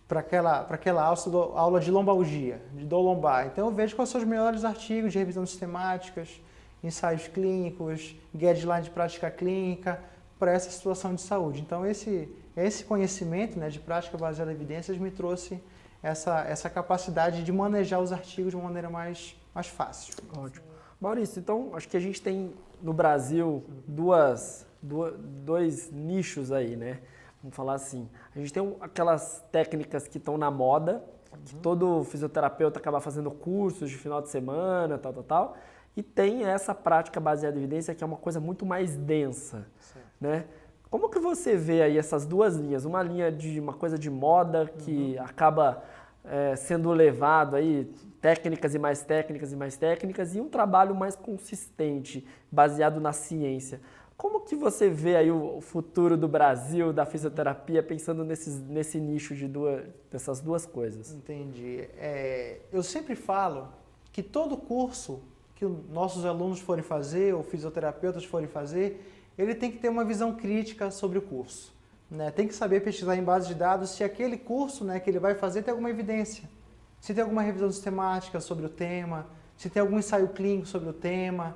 para 0.08 0.22
aquela, 0.22 0.64
para 0.64 0.76
aquela 0.76 1.04
aula, 1.04 1.60
aula 1.60 1.80
de 1.82 1.92
lombalgia, 1.92 2.62
de 2.74 2.86
dor 2.86 3.02
lombar. 3.02 3.48
Então 3.48 3.68
eu 3.68 3.74
vejo 3.74 3.94
quais 3.94 4.10
são 4.10 4.22
os 4.22 4.26
melhores 4.26 4.64
artigos 4.64 5.12
de 5.12 5.20
revisão 5.20 5.46
sistemáticas, 5.46 6.42
ensaios 6.82 7.28
clínicos, 7.28 8.16
guideline 8.34 8.84
de 8.84 8.90
prática 8.90 9.30
clínica 9.30 10.00
para 10.40 10.52
essa 10.52 10.70
situação 10.70 11.16
de 11.16 11.22
saúde. 11.22 11.62
Então, 11.62 11.86
esse, 11.86 12.30
esse 12.56 12.84
conhecimento 12.84 13.58
né, 13.58 13.70
de 13.70 13.80
prática 13.80 14.18
baseada 14.18 14.52
em 14.52 14.56
evidências 14.56 14.98
me 14.98 15.12
trouxe 15.12 15.62
essa, 16.02 16.42
essa 16.42 16.70
capacidade 16.70 17.44
de 17.44 17.52
manejar 17.52 18.00
os 18.00 18.12
artigos 18.12 18.52
de 18.52 18.56
uma 18.56 18.66
maneira 18.66 18.90
mais, 18.90 19.36
mais 19.54 19.68
fácil. 19.68 20.14
Ótimo. 20.38 20.66
Maurício, 21.00 21.40
então, 21.40 21.72
acho 21.74 21.88
que 21.88 21.98
a 21.98 22.00
gente 22.00 22.22
tem 22.22 22.54
no 22.82 22.94
Brasil 22.94 23.64
duas, 23.88 24.66
duas, 24.82 25.14
dois 25.20 25.92
nichos 25.92 26.52
aí, 26.52 26.76
né? 26.76 27.00
Vamos 27.42 27.56
falar 27.56 27.74
assim. 27.76 28.10
A 28.36 28.40
gente 28.40 28.52
tem 28.52 28.76
aquelas 28.82 29.44
técnicas 29.52 30.08
que 30.08 30.18
estão 30.18 30.38
na 30.38 30.50
moda, 30.50 31.04
que 31.46 31.56
todo 31.56 32.04
fisioterapeuta 32.04 32.80
acaba 32.80 33.00
fazendo 33.00 33.30
cursos 33.30 33.90
de 33.90 33.98
final 33.98 34.22
de 34.22 34.30
semana, 34.30 34.98
tal, 34.98 35.14
tal, 35.14 35.24
tal. 35.24 35.58
E 35.96 36.04
tem 36.04 36.46
essa 36.46 36.76
prática 36.76 37.20
baseada 37.20 37.58
em 37.58 37.60
evidência 37.60 37.94
que 37.94 38.04
é 38.04 38.08
uma 38.08 38.18
coisa 38.18 38.40
muito 38.40 38.66
mais 38.66 38.96
densa, 38.96 39.68
né? 40.20 40.46
Como 40.90 41.10
que 41.10 41.20
você 41.20 41.56
vê 41.56 41.82
aí 41.82 41.98
essas 41.98 42.26
duas 42.26 42.56
linhas? 42.56 42.86
Uma 42.86 43.04
linha 43.04 43.32
de 43.32 43.60
uma 43.60 43.74
coisa 43.74 43.98
de 43.98 44.10
moda 44.10 44.72
que 44.80 45.16
uhum. 45.18 45.24
acaba 45.24 45.84
é, 46.24 46.56
sendo 46.56 46.92
levado 46.92 47.56
aí 47.56 47.92
técnicas 48.22 48.74
e 48.74 48.80
mais 48.80 49.02
técnicas 49.02 49.52
e 49.52 49.56
mais 49.56 49.78
técnicas 49.78 50.36
e 50.36 50.40
um 50.40 50.50
trabalho 50.50 50.96
mais 50.96 51.16
consistente, 51.16 52.26
baseado 52.52 53.00
na 53.00 53.12
ciência. 53.14 53.82
Como 54.16 54.40
que 54.40 54.56
você 54.56 54.90
vê 54.90 55.16
aí 55.16 55.30
o 55.30 55.62
futuro 55.62 56.18
do 56.18 56.28
Brasil, 56.28 56.92
da 56.92 57.06
fisioterapia, 57.06 57.84
pensando 57.84 58.26
nesses, 58.26 58.60
nesse 58.60 59.00
nicho 59.00 59.36
de 59.36 59.48
duas, 59.48 59.86
dessas 60.12 60.42
duas 60.42 60.66
coisas? 60.66 61.14
Entendi. 61.14 61.88
É, 61.98 62.62
eu 62.74 62.82
sempre 62.82 63.16
falo 63.16 63.68
que 64.12 64.24
todo 64.24 64.58
curso 64.58 65.22
que 65.54 65.66
nossos 65.66 66.26
alunos 66.26 66.60
forem 66.60 66.84
fazer, 66.84 67.36
ou 67.36 67.44
fisioterapeutas 67.44 68.26
forem 68.26 68.48
fazer, 68.48 69.17
ele 69.38 69.54
tem 69.54 69.72
que 69.72 69.78
ter 69.78 69.90
uma 69.90 70.04
visão 70.04 70.36
crítica 70.36 70.90
sobre 70.90 71.18
o 71.18 71.22
curso. 71.22 71.74
Né? 72.10 72.32
Tem 72.32 72.48
que 72.48 72.56
saber 72.56 72.82
pesquisar 72.82 73.16
em 73.16 73.24
base 73.24 73.48
de 73.48 73.56
dados 73.56 73.92
se 73.92 74.04
aquele 74.04 74.38
curso 74.38 74.84
né, 74.84 75.00
que 75.00 75.10
ele 75.10 75.20
vai 75.20 75.36
fazer 75.36 75.62
tem 75.62 75.72
alguma 75.72 75.90
evidência, 75.90 76.50
se 77.00 77.14
tem 77.14 77.22
alguma 77.22 77.42
revisão 77.42 77.70
sistemática 77.70 78.40
sobre 78.40 78.66
o 78.66 78.70
tema, 78.70 79.28
se 79.58 79.70
tem 79.70 79.82
algum 79.82 80.00
ensaio 80.00 80.30
clínico 80.30 80.68
sobre 80.68 80.90
o 80.90 80.94
tema. 80.94 81.56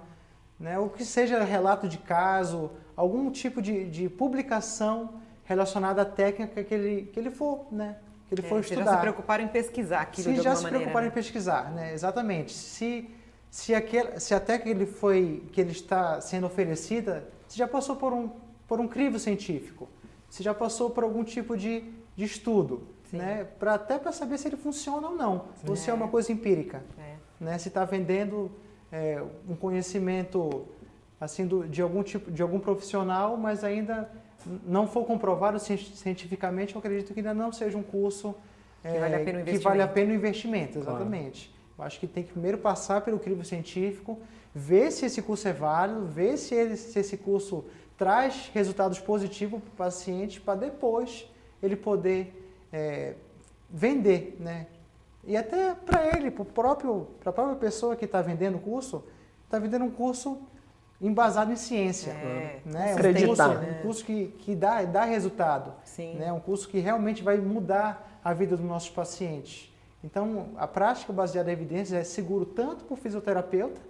né? 0.59 0.77
o 0.77 0.89
que 0.89 1.03
seja 1.05 1.43
relato 1.43 1.87
de 1.87 1.97
caso, 1.97 2.71
algum 2.95 3.31
tipo 3.31 3.61
de, 3.61 3.89
de 3.89 4.09
publicação 4.09 5.21
relacionada 5.43 6.01
à 6.01 6.05
técnica 6.05 6.63
que 6.63 6.73
ele, 6.73 7.09
que 7.11 7.19
ele 7.19 7.31
for, 7.31 7.65
né? 7.71 7.97
que 8.27 8.35
ele 8.35 8.45
é, 8.45 8.49
for 8.49 8.59
estudar. 8.59 8.85
já 8.85 8.93
se 8.93 9.01
preocuparam 9.01 9.43
em 9.43 9.47
pesquisar 9.47 10.01
aquilo 10.01 10.29
se 10.29 10.33
de 10.35 10.41
já 10.41 10.51
alguma 10.51 10.55
se 10.57 10.63
maneira, 10.63 10.79
preocuparam 10.79 11.05
né? 11.05 11.11
em 11.11 11.13
pesquisar, 11.13 11.71
né? 11.71 11.93
Exatamente. 11.93 12.53
Se 12.53 13.09
se 13.51 13.75
aquele, 13.75 14.17
se 14.17 14.33
a 14.33 14.39
técnica 14.39 14.63
que 14.63 14.69
ele 14.69 14.85
foi 14.85 15.43
que 15.51 15.59
ele 15.59 15.71
está 15.71 16.21
sendo 16.21 16.47
oferecida, 16.47 17.27
se 17.51 17.57
já 17.57 17.67
passou 17.67 17.97
por 17.97 18.13
um 18.13 18.29
por 18.65 18.79
um 18.79 18.87
crivo 18.87 19.19
científico, 19.19 19.89
se 20.29 20.41
já 20.41 20.53
passou 20.53 20.89
por 20.89 21.03
algum 21.03 21.25
tipo 21.25 21.57
de, 21.57 21.83
de 22.15 22.23
estudo, 22.23 22.83
Sim. 23.09 23.17
né? 23.17 23.43
Para 23.59 23.73
até 23.73 23.99
para 23.99 24.13
saber 24.13 24.37
se 24.37 24.47
ele 24.47 24.55
funciona 24.55 25.09
ou 25.09 25.15
não, 25.17 25.47
ou 25.67 25.75
se 25.75 25.89
é 25.89 25.91
É. 25.91 25.93
uma 25.93 26.07
coisa 26.07 26.31
empírica, 26.31 26.81
É. 26.97 27.15
né? 27.37 27.57
Se 27.57 27.67
está 27.67 27.83
vendendo 27.83 28.49
é, 28.89 29.21
um 29.49 29.55
conhecimento 29.57 30.65
assim 31.19 31.45
do, 31.45 31.67
de 31.67 31.81
algum 31.81 32.01
tipo 32.01 32.31
de 32.31 32.41
algum 32.41 32.59
profissional, 32.61 33.35
mas 33.35 33.61
ainda 33.65 34.09
não 34.65 34.87
for 34.87 35.03
comprovado 35.05 35.59
cien- 35.59 35.77
cientificamente, 35.77 36.73
eu 36.73 36.79
acredito 36.79 37.13
que 37.13 37.19
ainda 37.19 37.33
não 37.33 37.51
seja 37.51 37.77
um 37.77 37.83
curso 37.83 38.33
Que 38.81 38.97
vale 38.99 39.15
a 39.15 39.19
pena 39.19 39.41
o 39.41 39.43
que 39.43 39.57
vale 39.57 39.81
a 39.81 39.83
investimento. 39.83 39.93
pena 39.93 40.11
o 40.13 40.15
investimento, 40.15 40.79
exatamente. 40.79 41.53
Eu 41.81 41.87
acho 41.87 41.99
que 41.99 42.05
tem 42.05 42.23
que 42.23 42.31
primeiro 42.31 42.59
passar 42.59 43.01
pelo 43.01 43.17
crivo 43.17 43.43
científico, 43.43 44.19
ver 44.53 44.91
se 44.91 45.07
esse 45.07 45.19
curso 45.19 45.47
é 45.47 45.53
válido, 45.53 46.05
ver 46.05 46.37
se, 46.37 46.53
ele, 46.53 46.77
se 46.77 46.99
esse 46.99 47.17
curso 47.17 47.65
traz 47.97 48.51
resultados 48.53 48.99
positivos 48.99 49.59
para 49.59 49.69
o 49.69 49.75
paciente, 49.75 50.39
para 50.39 50.59
depois 50.59 51.27
ele 51.61 51.75
poder 51.75 52.53
é, 52.71 53.15
vender, 53.67 54.37
né? 54.39 54.67
E 55.23 55.35
até 55.35 55.73
para 55.73 56.05
ele, 56.15 56.29
para 56.29 56.45
próprio, 56.45 57.07
para 57.19 57.31
a 57.31 57.33
própria 57.33 57.55
pessoa 57.55 57.95
que 57.95 58.05
está 58.05 58.21
vendendo 58.21 58.57
o 58.57 58.61
curso, 58.61 59.03
está 59.45 59.57
vendendo 59.57 59.85
um 59.85 59.91
curso 59.91 60.39
embasado 61.01 61.51
em 61.51 61.55
ciência, 61.55 62.11
É, 62.11 62.59
né? 62.63 62.91
Um 62.91 62.93
Acreditar. 62.93 63.25
curso, 63.25 63.47
né? 63.59 63.79
um 63.79 63.81
curso 63.81 64.05
que, 64.05 64.27
que 64.37 64.55
dá, 64.55 64.83
dá 64.83 65.03
resultado, 65.03 65.73
Sim. 65.83 66.13
né? 66.13 66.31
Um 66.31 66.39
curso 66.39 66.69
que 66.69 66.79
realmente 66.79 67.23
vai 67.23 67.37
mudar 67.37 68.19
a 68.23 68.33
vida 68.33 68.55
dos 68.55 68.65
nossos 68.65 68.91
pacientes. 68.91 69.70
Então, 70.03 70.49
a 70.57 70.67
prática 70.67 71.13
baseada 71.13 71.49
em 71.49 71.53
evidências 71.53 71.99
é 71.99 72.03
seguro 72.03 72.45
tanto 72.45 72.85
para 72.85 72.93
o 72.93 72.97
fisioterapeuta, 72.97 73.81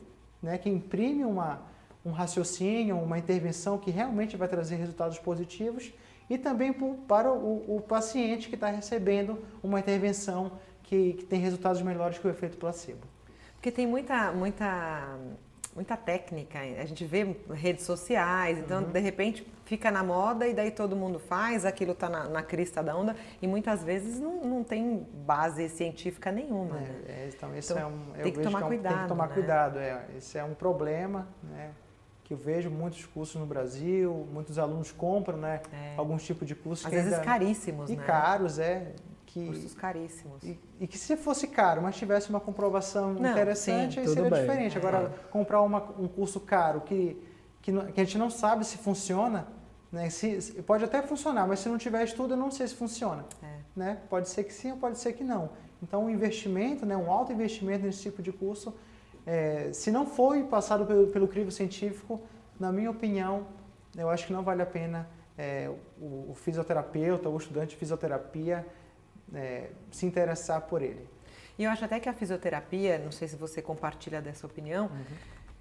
né, 0.41 0.57
que 0.57 0.69
imprime 0.69 1.23
uma, 1.23 1.61
um 2.05 2.11
raciocínio, 2.11 2.97
uma 2.97 3.17
intervenção 3.17 3.77
que 3.77 3.91
realmente 3.91 4.35
vai 4.35 4.47
trazer 4.47 4.75
resultados 4.75 5.19
positivos, 5.19 5.93
e 6.29 6.37
também 6.37 6.73
para 7.07 7.31
o, 7.31 7.77
o 7.77 7.81
paciente 7.81 8.49
que 8.49 8.55
está 8.55 8.67
recebendo 8.67 9.37
uma 9.61 9.79
intervenção 9.79 10.53
que, 10.83 11.13
que 11.13 11.25
tem 11.25 11.39
resultados 11.39 11.81
melhores 11.81 12.17
que 12.17 12.27
o 12.27 12.29
efeito 12.29 12.57
placebo. 12.57 13.01
Porque 13.53 13.71
tem 13.71 13.85
muita, 13.85 14.31
muita, 14.31 15.17
muita 15.75 15.95
técnica. 15.95 16.59
A 16.59 16.85
gente 16.85 17.05
vê 17.05 17.35
redes 17.53 17.85
sociais, 17.85 18.57
então 18.59 18.83
Uhum. 18.83 18.91
de 18.91 18.99
repente 18.99 19.47
fica 19.65 19.89
na 19.89 20.03
moda 20.03 20.45
e 20.47 20.53
daí 20.53 20.69
todo 20.71 20.95
mundo 20.95 21.17
faz, 21.19 21.65
aquilo 21.65 21.93
está 21.93 22.09
na, 22.09 22.27
na 22.27 22.43
crista 22.43 22.83
da 22.83 22.95
onda 22.95 23.15
e 23.41 23.47
muitas 23.47 23.83
vezes 23.83 24.19
não, 24.19 24.41
não 24.43 24.63
tem 24.63 25.07
base 25.25 25.69
científica 25.69 26.31
nenhuma. 26.31 26.75
né? 26.75 27.01
É, 27.07 27.11
é, 27.11 27.29
então, 27.33 27.55
esse 27.55 27.71
Então, 27.71 27.83
é 27.83 27.85
um, 27.87 28.15
eu 28.17 28.23
tem 28.23 28.33
que 28.33 28.41
tomar 28.41 28.61
é 28.61 28.65
um- 28.65 28.69
Tem 28.69 28.77
cuidado, 28.77 29.01
que 29.03 29.07
tomar 29.07 29.27
né? 29.29 29.33
cuidado, 29.33 29.79
é. 29.79 30.05
Esse 30.17 30.37
é 30.37 30.43
um 30.43 30.53
problema, 30.53 31.27
né? 31.43 31.71
Que 32.25 32.33
eu 32.33 32.37
vejo 32.37 32.69
muitos 32.69 33.05
cursos 33.05 33.35
no 33.39 33.45
Brasil, 33.45 34.27
muitos 34.31 34.57
alunos 34.59 34.91
compram, 34.91 35.37
né? 35.37 35.61
É. 35.71 35.95
Alguns 35.97 36.23
tipos 36.25 36.47
de 36.47 36.55
cursos 36.55 36.85
Às 36.85 36.89
que 36.89 36.95
vezes 36.97 37.13
ainda- 37.13 37.25
caríssimos, 37.25 37.89
e 37.89 37.95
né? 37.95 38.03
caros, 38.05 38.59
é. 38.59 38.93
Que, 39.33 39.45
Cursos 39.45 39.73
caríssimos. 39.73 40.43
e, 40.43 40.59
e 40.81 40.85
que 40.87 40.97
se 40.97 41.15
fosse 41.15 41.47
caro, 41.47 41.81
mas 41.81 41.95
tivesse 41.95 42.29
uma 42.29 42.39
comprovação 42.41 43.13
Não, 43.13 43.31
interessante, 43.31 43.93
sim, 43.93 43.99
aí 44.01 44.07
seria 44.09 44.29
bem. 44.29 44.41
diferente. 44.41 44.77
Agora, 44.77 45.09
comprar 45.31 45.61
uma- 45.61 45.81
um 45.97 46.05
curso 46.05 46.37
caro 46.41 46.81
que, 46.81 47.15
que, 47.61 47.71
que 47.71 48.01
a 48.01 48.03
gente 48.03 48.17
não 48.17 48.29
sabe 48.29 48.65
se 48.65 48.77
funciona, 48.77 49.47
né? 49.89 50.09
Se, 50.09 50.41
se- 50.41 50.61
pode 50.63 50.83
até 50.83 51.01
funcionar, 51.01 51.47
mas 51.47 51.59
se 51.59 51.69
não 51.69 51.77
tiver 51.77 52.03
estudo, 52.03 52.33
eu 52.33 52.37
não 52.37 52.51
sei 52.51 52.67
se 52.67 52.75
funciona. 52.75 53.23
É. 53.41 53.47
Né? 53.73 53.97
Pode 54.09 54.27
ser 54.27 54.43
que 54.43 54.53
sim 54.53 54.71
ou 54.71 54.77
pode 54.77 54.99
ser 54.99 55.13
que 55.13 55.23
não. 55.23 55.51
Então, 55.81 56.03
um 56.05 56.09
investimento, 56.09 56.85
né? 56.85 56.97
um 56.97 57.09
alto 57.09 57.31
investimento 57.31 57.85
nesse 57.85 58.01
tipo 58.01 58.21
de 58.21 58.33
curso, 58.33 58.75
é, 59.25 59.69
se 59.71 59.91
não 59.91 60.05
foi 60.05 60.43
passado 60.43 60.85
pelo, 60.85 61.07
pelo 61.07 61.27
crivo 61.29 61.51
científico, 61.51 62.19
na 62.59 62.69
minha 62.69 62.91
opinião, 62.91 63.47
eu 63.97 64.09
acho 64.09 64.27
que 64.27 64.33
não 64.33 64.43
vale 64.43 64.61
a 64.61 64.65
pena 64.65 65.07
é, 65.37 65.71
o, 65.97 66.31
o 66.31 66.35
fisioterapeuta 66.35 67.29
o 67.29 67.37
estudante 67.37 67.69
de 67.69 67.75
fisioterapia 67.77 68.67
é, 69.33 69.69
se 69.91 70.05
interessar 70.05 70.61
por 70.61 70.81
ele. 70.81 71.07
E 71.57 71.63
eu 71.63 71.71
acho 71.71 71.85
até 71.85 71.99
que 71.99 72.09
a 72.09 72.13
fisioterapia, 72.13 72.97
não 72.97 73.11
sei 73.11 73.27
se 73.27 73.35
você 73.35 73.61
compartilha 73.61 74.21
dessa 74.21 74.47
opinião, 74.47 74.89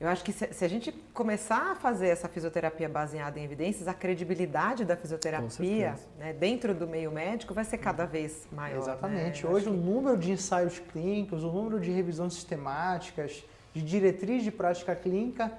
eu 0.00 0.08
acho 0.08 0.24
que 0.24 0.32
se, 0.32 0.64
a 0.64 0.68
gente 0.68 0.90
começar 1.12 1.72
a 1.72 1.74
fazer 1.74 2.08
essa 2.08 2.26
fisioterapia 2.26 2.88
baseada 2.88 3.38
em 3.38 3.44
evidências, 3.44 3.86
a 3.86 3.92
credibilidade 3.92 4.82
da 4.82 4.96
fisioterapia 4.96 5.94
né, 6.18 6.32
dentro 6.32 6.74
do 6.74 6.86
meio 6.86 7.12
médico 7.12 7.52
vai 7.52 7.64
ser 7.64 7.76
cada 7.76 8.06
vez 8.06 8.48
maior. 8.50 8.78
Exatamente. 8.78 9.44
né? 9.44 9.52
Hoje 9.52 9.68
acho 9.68 9.74
o 9.74 9.76
número 9.76 10.16
de 10.16 10.32
ensaios 10.32 10.78
clínicos, 10.78 11.44
o 11.44 11.52
número 11.52 11.78
de 11.78 11.90
revisões 11.90 12.32
sistemáticas, 12.32 13.44
de 13.74 13.82
diretriz 13.82 14.42
de 14.42 14.50
prática 14.50 14.96
clínica 14.96 15.52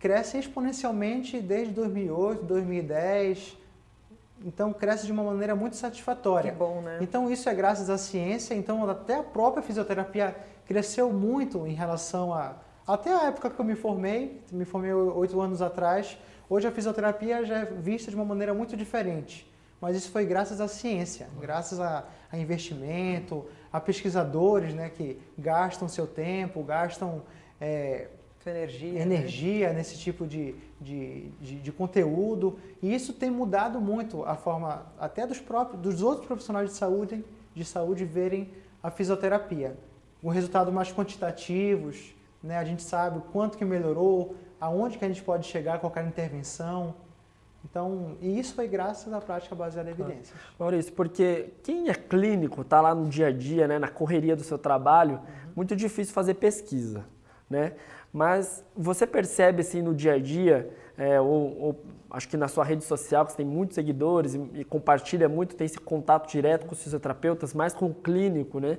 cresce 0.00 0.38
exponencialmente 0.38 1.40
desde 1.40 1.72
2008, 1.74 2.42
2010. 2.42 3.56
Então 4.44 4.72
cresce 4.72 5.06
de 5.06 5.12
uma 5.12 5.22
maneira 5.22 5.54
muito 5.54 5.76
satisfatória. 5.76 6.52
que 6.52 6.58
bom, 6.58 6.80
né? 6.80 6.98
Então 7.00 7.30
isso 7.30 7.48
é 7.48 7.54
graças 7.54 7.90
à 7.90 7.98
ciência, 7.98 8.54
então 8.54 8.88
até 8.88 9.16
a 9.16 9.22
própria 9.22 9.62
fisioterapia 9.62 10.34
cresceu 10.66 11.12
muito 11.12 11.66
em 11.66 11.74
relação 11.74 12.32
a 12.32 12.56
até 12.86 13.12
a 13.14 13.26
época 13.26 13.50
que 13.50 13.60
eu 13.60 13.64
me 13.64 13.76
formei, 13.76 14.42
me 14.50 14.64
formei 14.64 14.92
oito 14.92 15.40
anos 15.40 15.62
atrás. 15.62 16.18
Hoje 16.48 16.66
a 16.66 16.72
fisioterapia 16.72 17.44
já 17.44 17.58
é 17.58 17.64
vista 17.64 18.10
de 18.10 18.16
uma 18.16 18.24
maneira 18.24 18.52
muito 18.52 18.76
diferente, 18.76 19.48
mas 19.80 19.96
isso 19.96 20.10
foi 20.10 20.24
graças 20.24 20.60
à 20.60 20.66
ciência, 20.66 21.28
graças 21.40 21.78
a, 21.78 22.04
a 22.32 22.36
investimento, 22.36 23.46
a 23.72 23.80
pesquisadores, 23.80 24.74
né, 24.74 24.90
que 24.90 25.20
gastam 25.38 25.86
seu 25.86 26.06
tempo, 26.06 26.64
gastam 26.64 27.22
é, 27.60 28.08
Sua 28.42 28.52
energia. 28.52 28.92
né? 28.92 29.00
energia 29.02 29.72
nesse 29.72 29.98
tipo 29.98 30.26
de, 30.26 30.54
de, 30.80 31.28
de, 31.40 31.56
de 31.60 31.72
conteúdo. 31.72 32.58
E 32.82 32.94
isso 32.94 33.12
tem 33.12 33.30
mudado 33.30 33.80
muito 33.80 34.24
a 34.24 34.34
forma 34.34 34.86
até 34.98 35.26
dos 35.26 35.38
próprios 35.38 35.80
dos 35.80 36.02
outros 36.02 36.26
profissionais 36.26 36.70
de 36.70 36.76
saúde 36.76 37.24
de 37.54 37.64
saúde 37.64 38.04
verem 38.04 38.50
a 38.82 38.90
fisioterapia. 38.90 39.76
Com 40.22 40.28
resultados 40.28 40.72
mais 40.72 40.92
quantitativos 40.92 42.14
né? 42.42 42.58
A 42.58 42.64
gente 42.64 42.82
sabe 42.82 43.18
o 43.18 43.20
quanto 43.20 43.58
que 43.58 43.64
melhorou 43.64 44.36
aonde 44.60 44.98
que 44.98 45.04
a 45.04 45.08
gente 45.08 45.22
pode 45.22 45.46
chegar 45.46 45.74
com 45.74 45.80
qualquer 45.82 46.06
intervenção. 46.06 46.94
Então 47.64 48.16
e 48.22 48.38
isso 48.38 48.54
foi 48.54 48.66
graças 48.66 49.12
à 49.12 49.20
prática 49.20 49.54
baseada 49.54 49.90
em 49.90 49.92
evidências. 49.92 50.32
Maurício, 50.58 50.92
porque 50.94 51.52
quem 51.62 51.90
é 51.90 51.94
clínico, 51.94 52.62
está 52.62 52.80
lá 52.80 52.94
no 52.94 53.08
dia 53.08 53.26
a 53.26 53.32
dia, 53.32 53.68
né, 53.68 53.78
na 53.78 53.88
correria 53.88 54.34
do 54.34 54.42
seu 54.42 54.58
trabalho, 54.58 55.20
muito 55.54 55.76
difícil 55.76 56.14
fazer 56.14 56.34
pesquisa, 56.34 57.04
né? 57.48 57.74
Mas 58.12 58.64
você 58.76 59.06
percebe 59.06 59.60
assim 59.60 59.82
no 59.82 59.94
dia 59.94 60.14
a 60.14 60.18
dia, 60.18 60.70
é, 60.98 61.20
ou, 61.20 61.58
ou 61.60 61.80
acho 62.10 62.28
que 62.28 62.36
na 62.36 62.48
sua 62.48 62.64
rede 62.64 62.84
social, 62.84 63.24
que 63.24 63.32
você 63.32 63.38
tem 63.38 63.46
muitos 63.46 63.74
seguidores 63.76 64.34
e, 64.34 64.50
e 64.54 64.64
compartilha 64.64 65.28
muito, 65.28 65.54
tem 65.54 65.64
esse 65.64 65.78
contato 65.78 66.28
direto 66.28 66.66
com 66.66 66.72
os 66.72 66.82
fisioterapeutas, 66.82 67.54
mais 67.54 67.72
com 67.72 67.86
o 67.86 67.94
clínico, 67.94 68.58
né? 68.58 68.78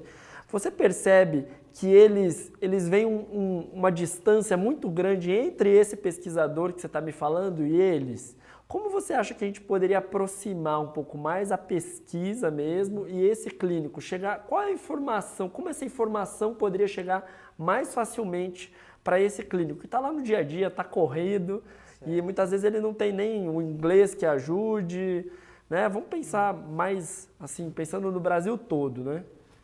Você 0.49 0.69
percebe 0.69 1.47
que 1.73 1.87
eles, 1.87 2.51
eles 2.59 2.89
veem 2.89 3.05
um- 3.05 3.25
um- 3.31 3.69
uma 3.73 3.89
distância 3.89 4.57
muito 4.57 4.89
grande 4.89 5.31
entre 5.31 5.69
esse 5.69 5.95
pesquisador 5.95 6.73
que 6.73 6.81
você 6.81 6.87
está 6.87 6.99
me 6.99 7.13
falando 7.13 7.65
e 7.65 7.79
eles? 7.79 8.35
Como 8.67 8.89
você 8.89 9.13
acha 9.13 9.33
que 9.33 9.43
a 9.43 9.47
gente 9.47 9.61
poderia 9.61 9.97
aproximar 9.99 10.81
um 10.81 10.87
pouco 10.87 11.17
mais 11.17 11.51
a 11.51 11.57
pesquisa 11.57 12.51
mesmo 12.51 13.07
e 13.07 13.25
esse 13.25 13.49
clínico? 13.49 14.01
Chegar, 14.01 14.45
qual 14.47 14.61
a 14.61 14.71
informação, 14.71 15.49
como 15.49 15.69
essa 15.69 15.85
informação 15.85 16.53
poderia 16.53 16.87
chegar 16.87 17.25
mais 17.57 17.93
facilmente 17.93 18.73
para 19.03 19.19
esse 19.19 19.43
clínico 19.43 19.79
que 19.79 19.85
está 19.85 19.99
lá 19.99 20.11
no 20.11 20.21
dia 20.21 20.39
a 20.39 20.43
dia, 20.43 20.67
está 20.67 20.83
corrido 20.83 21.63
e 22.05 22.21
muitas 22.21 22.51
vezes 22.51 22.63
ele 22.63 22.79
não 22.79 22.93
tem 22.93 23.11
nem 23.11 23.47
o 23.49 23.61
inglês 23.61 24.13
que 24.15 24.25
ajude, 24.25 25.31
né? 25.69 25.87
Vamos 25.89 26.07
pensar 26.09 26.53
mais 26.53 27.29
assim, 27.39 27.69
pensando 27.69 28.11
no 28.11 28.19
Brasil 28.19 28.57
todo, 28.57 29.03
né? 29.03 29.23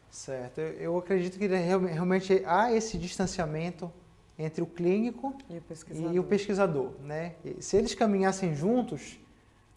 certo 0.09 0.61
eu, 0.61 0.97
acredito 0.97 1.37
que 1.37 1.45
real- 1.47 1.81
realmente 1.81 2.41
há 2.45 2.71
esse 2.73 2.97
distanciamento 2.97 3.91
entre 4.39 4.61
o 4.63 4.65
clínico 4.65 5.35
E 5.49 5.57
o 5.57 5.61
pesquisador. 5.61 6.13
e 6.13 6.19
o 6.19 6.23
pesquisador, 6.23 6.91
né? 7.03 7.33
E 7.43 7.61
se 7.61 7.75
eles 7.75 7.93
caminhassem 7.93 8.55
juntos, 8.55 9.19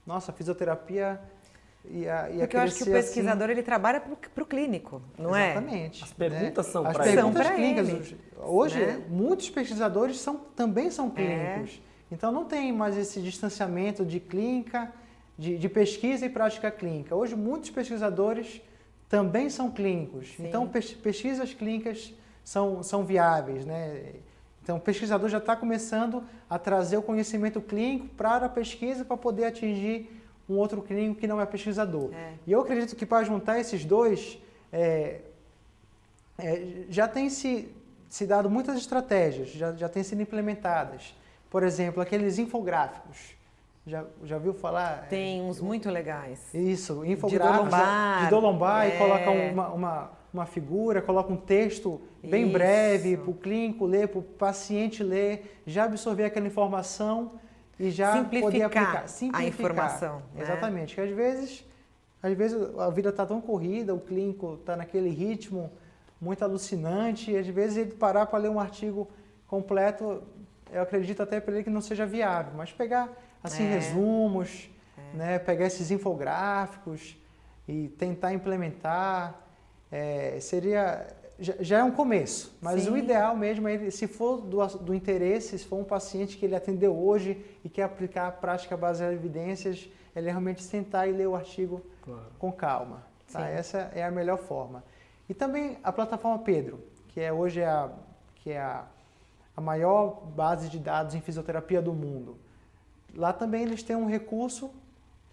nossa, 0.06 0.30
a 0.30 0.34
fisioterapia 0.34 1.20
ia, 1.84 2.30
ia 2.30 2.38
Porque 2.40 2.56
eu 2.56 2.60
acho 2.60 2.74
que 2.76 2.80
o 2.82 2.82
assim- 2.84 2.92
pesquisador 2.92 3.50
ele 3.50 3.62
trabalha 3.62 4.00
para 4.00 4.42
o 4.42 4.46
clínico, 4.46 5.00
não 5.18 5.34
é? 5.34 5.52
Exatamente. 5.52 6.04
As 6.04 6.12
perguntas 6.12 6.66
né? 6.66 6.72
são 6.72 6.86
As 6.86 6.92
pra 6.96 7.06
ele. 7.06 7.14
perguntas 7.16 7.46
São 7.46 7.56
clínicas. 7.56 8.14
Hoje, 8.42 8.78
né? 8.78 9.02
muitos 9.08 9.50
pesquisadores 9.50 10.18
são, 10.18 10.36
também 10.56 10.90
são 10.90 11.08
É. 11.08 11.10
clínicos. 11.10 11.82
Então, 12.12 12.32
não 12.32 12.44
tem 12.44 12.72
mais 12.72 12.96
esse 12.96 13.20
distanciamento 13.22 14.04
de 14.04 14.18
clínica, 14.18 14.92
de, 15.38 15.56
de 15.56 15.68
pesquisa 15.68 16.26
e 16.26 16.28
prática 16.28 16.70
clínica. 16.70 17.14
Hoje, 17.14 17.36
muitos 17.36 17.70
pesquisadores 17.70 18.60
também 19.08 19.48
são 19.48 19.70
clínicos. 19.70 20.34
Sim. 20.36 20.46
Então, 20.48 20.66
pes- 20.68 20.92
pesquisas 20.92 21.54
clínicas 21.54 22.12
são, 22.44 22.82
são 22.82 23.04
viáveis, 23.04 23.64
né? 23.64 24.14
Então, 24.62 24.76
o 24.76 24.80
pesquisador 24.80 25.28
já 25.28 25.38
está 25.38 25.56
começando 25.56 26.22
a 26.48 26.58
trazer 26.58 26.96
o 26.96 27.02
conhecimento 27.02 27.60
clínico 27.60 28.08
para 28.16 28.46
a 28.46 28.48
pesquisa 28.48 29.04
para 29.04 29.16
poder 29.16 29.44
atingir 29.44 30.19
um 30.50 30.58
outro 30.58 30.82
clínico 30.82 31.20
que 31.20 31.26
não 31.26 31.40
é 31.40 31.46
pesquisador. 31.46 32.10
É. 32.12 32.32
E 32.46 32.52
eu 32.52 32.60
acredito 32.60 32.96
que 32.96 33.06
para 33.06 33.24
juntar 33.24 33.58
esses 33.58 33.84
dois, 33.84 34.38
é, 34.72 35.20
é, 36.38 36.84
já 36.88 37.06
tem 37.06 37.30
se, 37.30 37.68
se 38.08 38.26
dado 38.26 38.50
muitas 38.50 38.76
estratégias, 38.76 39.50
já, 39.50 39.72
já 39.72 39.88
têm 39.88 40.02
sido 40.02 40.20
implementadas. 40.20 41.14
Por 41.48 41.62
exemplo, 41.62 42.02
aqueles 42.02 42.38
infográficos. 42.38 43.34
Já, 43.86 44.04
já 44.24 44.38
viu 44.38 44.52
falar? 44.52 45.08
Tem 45.08 45.40
uns 45.40 45.60
muito 45.60 45.88
legais. 45.90 46.52
Isso, 46.54 47.04
infográficos. 47.04 47.58
De 47.58 47.64
lombar. 47.64 48.28
De 48.28 48.34
lombar 48.34 48.88
e 48.88 48.98
coloca 48.98 49.30
uma, 49.30 49.68
uma 49.68 50.20
uma 50.32 50.46
figura, 50.46 51.02
coloca 51.02 51.32
um 51.32 51.36
texto 51.36 52.00
bem 52.22 52.44
Isso. 52.44 52.52
breve 52.52 53.16
para 53.16 53.30
o 53.30 53.34
clínico 53.34 53.84
ler, 53.84 54.08
para 54.08 54.20
o 54.20 54.22
paciente 54.22 55.02
ler, 55.02 55.60
já 55.66 55.84
absorver 55.84 56.24
aquela 56.24 56.46
informação 56.46 57.32
e 57.80 57.90
já 57.90 58.12
Simplificar 58.12 58.42
poder 58.42 58.62
aplicar. 58.62 59.08
Simplificar 59.08 59.40
a 59.40 59.48
informação. 59.48 60.22
Né? 60.34 60.42
Exatamente. 60.42 60.94
Que 60.94 61.00
às 61.00 61.10
vezes, 61.10 61.64
às 62.22 62.36
vezes 62.36 62.78
a 62.78 62.90
vida 62.90 63.08
está 63.08 63.24
tão 63.24 63.40
corrida, 63.40 63.94
o 63.94 63.98
clínico 63.98 64.58
está 64.60 64.76
naquele 64.76 65.08
ritmo 65.08 65.72
muito 66.20 66.44
alucinante, 66.44 67.30
e 67.30 67.38
às 67.38 67.46
vezes 67.46 67.78
ele 67.78 67.92
parar 67.92 68.26
para 68.26 68.38
ler 68.38 68.50
um 68.50 68.60
artigo 68.60 69.08
completo, 69.46 70.22
eu 70.70 70.82
acredito 70.82 71.22
até 71.22 71.40
para 71.40 71.54
ele 71.54 71.64
que 71.64 71.70
não 71.70 71.80
seja 71.80 72.04
viável, 72.04 72.52
mas 72.54 72.70
pegar 72.70 73.08
assim 73.42 73.64
é. 73.64 73.72
resumos, 73.72 74.70
é. 75.14 75.16
Né, 75.16 75.38
pegar 75.38 75.66
esses 75.66 75.90
infográficos 75.90 77.16
e 77.66 77.88
tentar 77.88 78.34
implementar 78.34 79.40
é, 79.90 80.38
seria 80.38 81.06
já, 81.40 81.54
já, 81.60 81.78
é 81.78 81.84
um 81.84 81.90
começo, 81.90 82.56
mas 82.60 82.82
Sim. 82.82 82.90
o 82.90 82.96
ideal 82.96 83.34
mesmo 83.36 83.66
é, 83.66 83.90
se 83.90 84.06
for 84.06 84.42
do, 84.42 84.64
do, 84.78 84.94
interesse, 84.94 85.58
se 85.58 85.64
for 85.64 85.76
um 85.76 85.84
paciente 85.84 86.36
que 86.36 86.44
ele 86.44 86.54
atendeu 86.54 86.96
hoje 86.96 87.42
e 87.64 87.68
quer 87.68 87.84
aplicar 87.84 88.28
a 88.28 88.30
prática 88.30 88.76
baseada 88.76 89.14
em 89.14 89.16
evidências, 89.16 89.88
ele 90.14 90.28
realmente 90.28 90.62
sentar 90.62 91.08
e 91.08 91.12
ler 91.12 91.26
o 91.26 91.34
artigo 91.34 91.82
claro. 92.02 92.26
com 92.38 92.52
calma. 92.52 93.02
Tá? 93.32 93.48
Essa 93.48 93.90
é 93.94 94.04
a 94.04 94.10
melhor 94.10 94.38
forma. 94.38 94.84
E 95.28 95.34
também 95.34 95.78
a 95.82 95.92
plataforma 95.92 96.38
Pedro, 96.40 96.80
que 97.08 97.20
é 97.20 97.32
hoje 97.32 97.62
a, 97.62 97.90
que 98.36 98.50
é 98.50 98.58
a, 98.58 98.84
a 99.56 99.60
maior 99.60 100.22
base 100.34 100.68
de 100.68 100.78
dados 100.78 101.14
em 101.14 101.20
fisioterapia 101.20 101.80
do 101.80 101.92
mundo. 101.92 102.36
Lá 103.14 103.32
também 103.32 103.62
eles 103.62 103.82
têm 103.82 103.96
um 103.96 104.06
recurso 104.06 104.70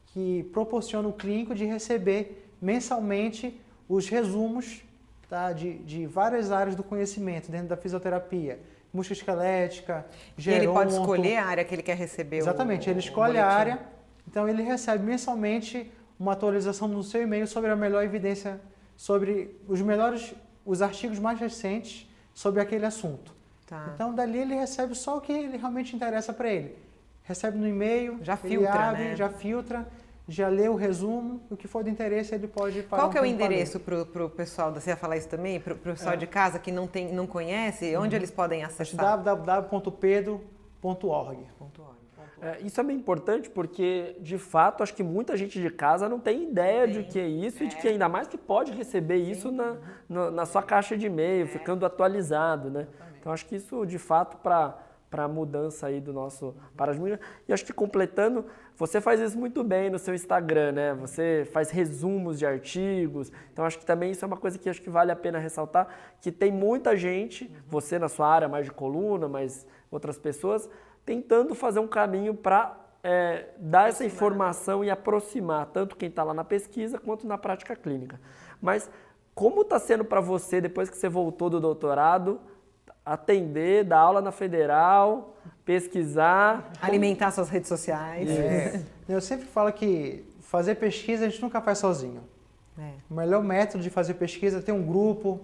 que 0.07 0.43
proporciona 0.53 1.07
o 1.07 1.13
clínico 1.13 1.53
de 1.53 1.65
receber 1.65 2.51
mensalmente 2.61 3.59
os 3.89 4.07
resumos 4.07 4.83
tá, 5.29 5.51
de, 5.51 5.77
de 5.79 6.05
várias 6.05 6.51
áreas 6.51 6.75
do 6.75 6.84
conhecimento 6.84 7.51
dentro 7.51 7.67
da 7.67 7.77
fisioterapia. 7.77 8.60
Musculoesquelética, 8.93 10.05
geronto. 10.38 10.62
E 10.62 10.65
ele 10.65 10.74
pode 10.74 10.91
escolher 10.93 11.38
a 11.38 11.46
área 11.46 11.63
que 11.63 11.75
ele 11.75 11.84
quer 11.84 11.98
receber 11.98 12.38
Exatamente, 12.38 12.88
o, 12.88 12.91
ele 12.91 13.00
escolhe 13.00 13.38
a 13.38 13.46
área, 13.46 13.79
então 14.27 14.48
ele 14.48 14.63
recebe 14.63 15.03
mensalmente 15.03 15.91
uma 16.19 16.31
atualização 16.31 16.88
no 16.88 17.03
seu 17.03 17.22
e-mail 17.22 17.46
sobre 17.46 17.69
a 17.69 17.75
melhor 17.75 18.03
evidência, 18.03 18.60
sobre 18.96 19.60
os 19.67 19.81
melhores, 19.81 20.34
os 20.65 20.81
artigos 20.81 21.19
mais 21.19 21.39
recentes 21.39 22.10
sobre 22.34 22.62
aquele 22.62 22.86
assunto. 22.86 23.36
Tá. 23.67 23.91
Então 23.93 24.15
dali 24.15 24.39
ele 24.39 24.55
recebe 24.55 24.96
só 24.96 25.17
o 25.17 25.22
que 25.22 25.34
ele 25.34 25.57
realmente 25.57 25.96
interessa 25.96 26.31
para 26.31 26.50
ele. 26.50 26.75
Recebe 27.24 27.57
no 27.57 27.67
e-mail, 27.67 28.19
já 28.24 28.38
filtra, 28.38 28.74
abre, 28.74 29.03
né? 29.03 29.15
já 29.15 29.29
filtra 29.29 29.86
já 30.27 30.50
lê 30.50 30.67
o 30.67 30.75
resumo, 30.75 31.41
o 31.50 31.55
que 31.55 31.67
for 31.67 31.84
de 31.84 31.89
interesse 31.89 32.36
ele 32.36 32.48
pode 32.48 32.84
parar 32.84 33.03
Qual 33.03 33.12
que 33.12 33.17
é 33.17 33.22
o 33.22 33.25
endereço 33.25 33.79
para 33.79 34.25
o 34.25 34.29
pessoal, 34.29 34.74
você 34.74 34.89
ia 34.89 34.98
falar 34.98 35.15
isso 35.15 35.29
também, 35.29 35.60
para 35.60 35.74
o 35.74 35.77
pessoal 35.77 36.15
é. 36.15 36.17
de 36.17 36.27
casa 36.27 36.60
que 36.60 36.72
não, 36.72 36.86
tem, 36.86 37.13
não 37.13 37.25
conhece, 37.25 37.96
onde 37.96 38.15
uhum. 38.15 38.19
eles 38.19 38.31
podem 38.31 38.63
acessar? 38.63 39.17
www.pedro.org. 39.17 41.48
É, 42.39 42.60
isso 42.62 42.79
é 42.79 42.84
bem 42.84 42.96
importante 42.96 43.50
porque, 43.50 44.15
de 44.19 44.38
fato, 44.38 44.84
acho 44.84 44.93
que 44.93 45.01
muita 45.01 45.36
gente 45.36 45.60
de 45.60 45.72
casa 45.72 46.07
não 46.07 46.19
tem 46.19 46.50
ideia 46.50 46.86
Sim. 46.86 46.93
de 46.93 47.03
que 47.05 47.19
é 47.19 47.27
isso 47.27 47.63
é. 47.63 47.65
e 47.65 47.69
de 47.69 47.75
que 47.77 47.88
ainda 47.88 48.07
mais 48.07 48.28
que 48.28 48.38
pode 48.38 48.71
receber 48.73 49.17
Sim. 49.17 49.32
isso 49.32 49.51
na, 49.51 49.78
na, 50.08 50.30
na, 50.30 50.45
sua 50.45 50.62
caixa 50.62 50.95
de 50.95 51.08
e-mail, 51.08 51.45
é. 51.45 51.47
ficando 51.47 51.84
atualizado, 51.84 52.69
né? 52.69 52.86
Então, 53.19 53.32
acho 53.32 53.45
que 53.45 53.56
isso, 53.56 53.86
de 53.86 53.97
fato, 53.97 54.38
para 54.38 54.78
para 55.10 55.24
a 55.24 55.28
mudança 55.28 55.88
aí 55.88 56.00
do 56.00 56.12
nosso 56.12 56.56
paradigma. 56.76 57.20
E 57.48 57.54
acho 57.54 57.65
que 57.65 57.74
completando, 57.74 58.46
você 58.76 59.00
faz 59.00 59.20
isso 59.20 59.38
muito 59.38 59.63
bem 59.63 59.89
no 59.89 59.98
seu 59.98 60.13
Instagram, 60.13 60.74
né? 60.74 60.93
Você 60.96 61.48
faz 61.52 61.70
resumos 61.70 62.38
de 62.38 62.46
artigos. 62.46 63.32
Então 63.52 63.65
acho 63.65 63.80
que 63.80 63.86
também 63.86 64.12
isso 64.12 64.24
é 64.24 64.28
uma 64.28 64.38
coisa 64.38 64.58
que 64.58 64.70
acho 64.70 64.82
que 64.82 64.89
vale 64.89 65.12
a 65.12 65.15
pena 65.15 65.39
ressaltar, 65.39 65.88
que 66.22 66.32
tem 66.32 66.52
muita 66.52 66.96
gente, 66.96 67.52
você 67.67 67.98
na 67.98 68.10
sua 68.10 68.28
área 68.28 68.48
mais 68.48 68.65
de 68.65 68.72
coluna, 68.72 69.28
mas 69.28 69.65
outras 69.89 70.17
pessoas, 70.17 70.70
tentando 71.06 71.56
fazer 71.56 71.80
um 71.80 71.88
caminho 71.88 72.36
para 72.36 72.78
é, 73.04 73.48
dar 73.58 73.89
essa 73.89 74.04
informação 74.04 74.84
e 74.84 74.89
aproximar 74.89 75.67
tanto 75.67 75.96
quem 75.96 76.10
está 76.10 76.24
lá 76.24 76.34
na 76.34 76.43
pesquisa 76.43 77.00
quanto 77.00 77.26
na 77.26 77.38
prática 77.38 77.76
clínica. 77.76 78.20
Mas 78.62 78.89
como 79.34 79.62
está 79.62 79.80
sendo 79.80 80.04
para 80.04 80.20
você, 80.20 80.60
depois 80.60 80.89
que 80.89 80.98
você 80.98 81.08
voltou 81.08 81.50
do 81.50 81.60
doutorado, 81.60 82.41
atender, 83.08 83.86
dar 83.86 84.00
aula 84.00 84.22
na 84.22 84.32
federal, 84.32 85.36
pesquisar. 85.63 86.72
Alimentar 86.82 87.32
suas 87.32 87.50
redes 87.50 87.70
sociais. 87.70 88.30
É. 88.30 88.82
Eu 89.08 89.22
sempre 89.22 89.46
falo 89.46 89.72
que 89.72 90.26
fazer 90.41 90.76
pesquisa 90.76 91.26
a 91.26 91.30
gente 91.30 91.41
nunca 91.41 91.62
faz 91.62 91.78
sozinho. 91.78 92.22
É. 92.78 92.91
O 93.10 93.13
melhor 93.13 93.41
método 93.43 93.82
de 93.82 93.89
fazer 93.89 94.15
pesquisa 94.15 94.60
é 94.60 94.62
ter 94.62 94.74
um 94.74 94.84
grupo, 94.84 95.39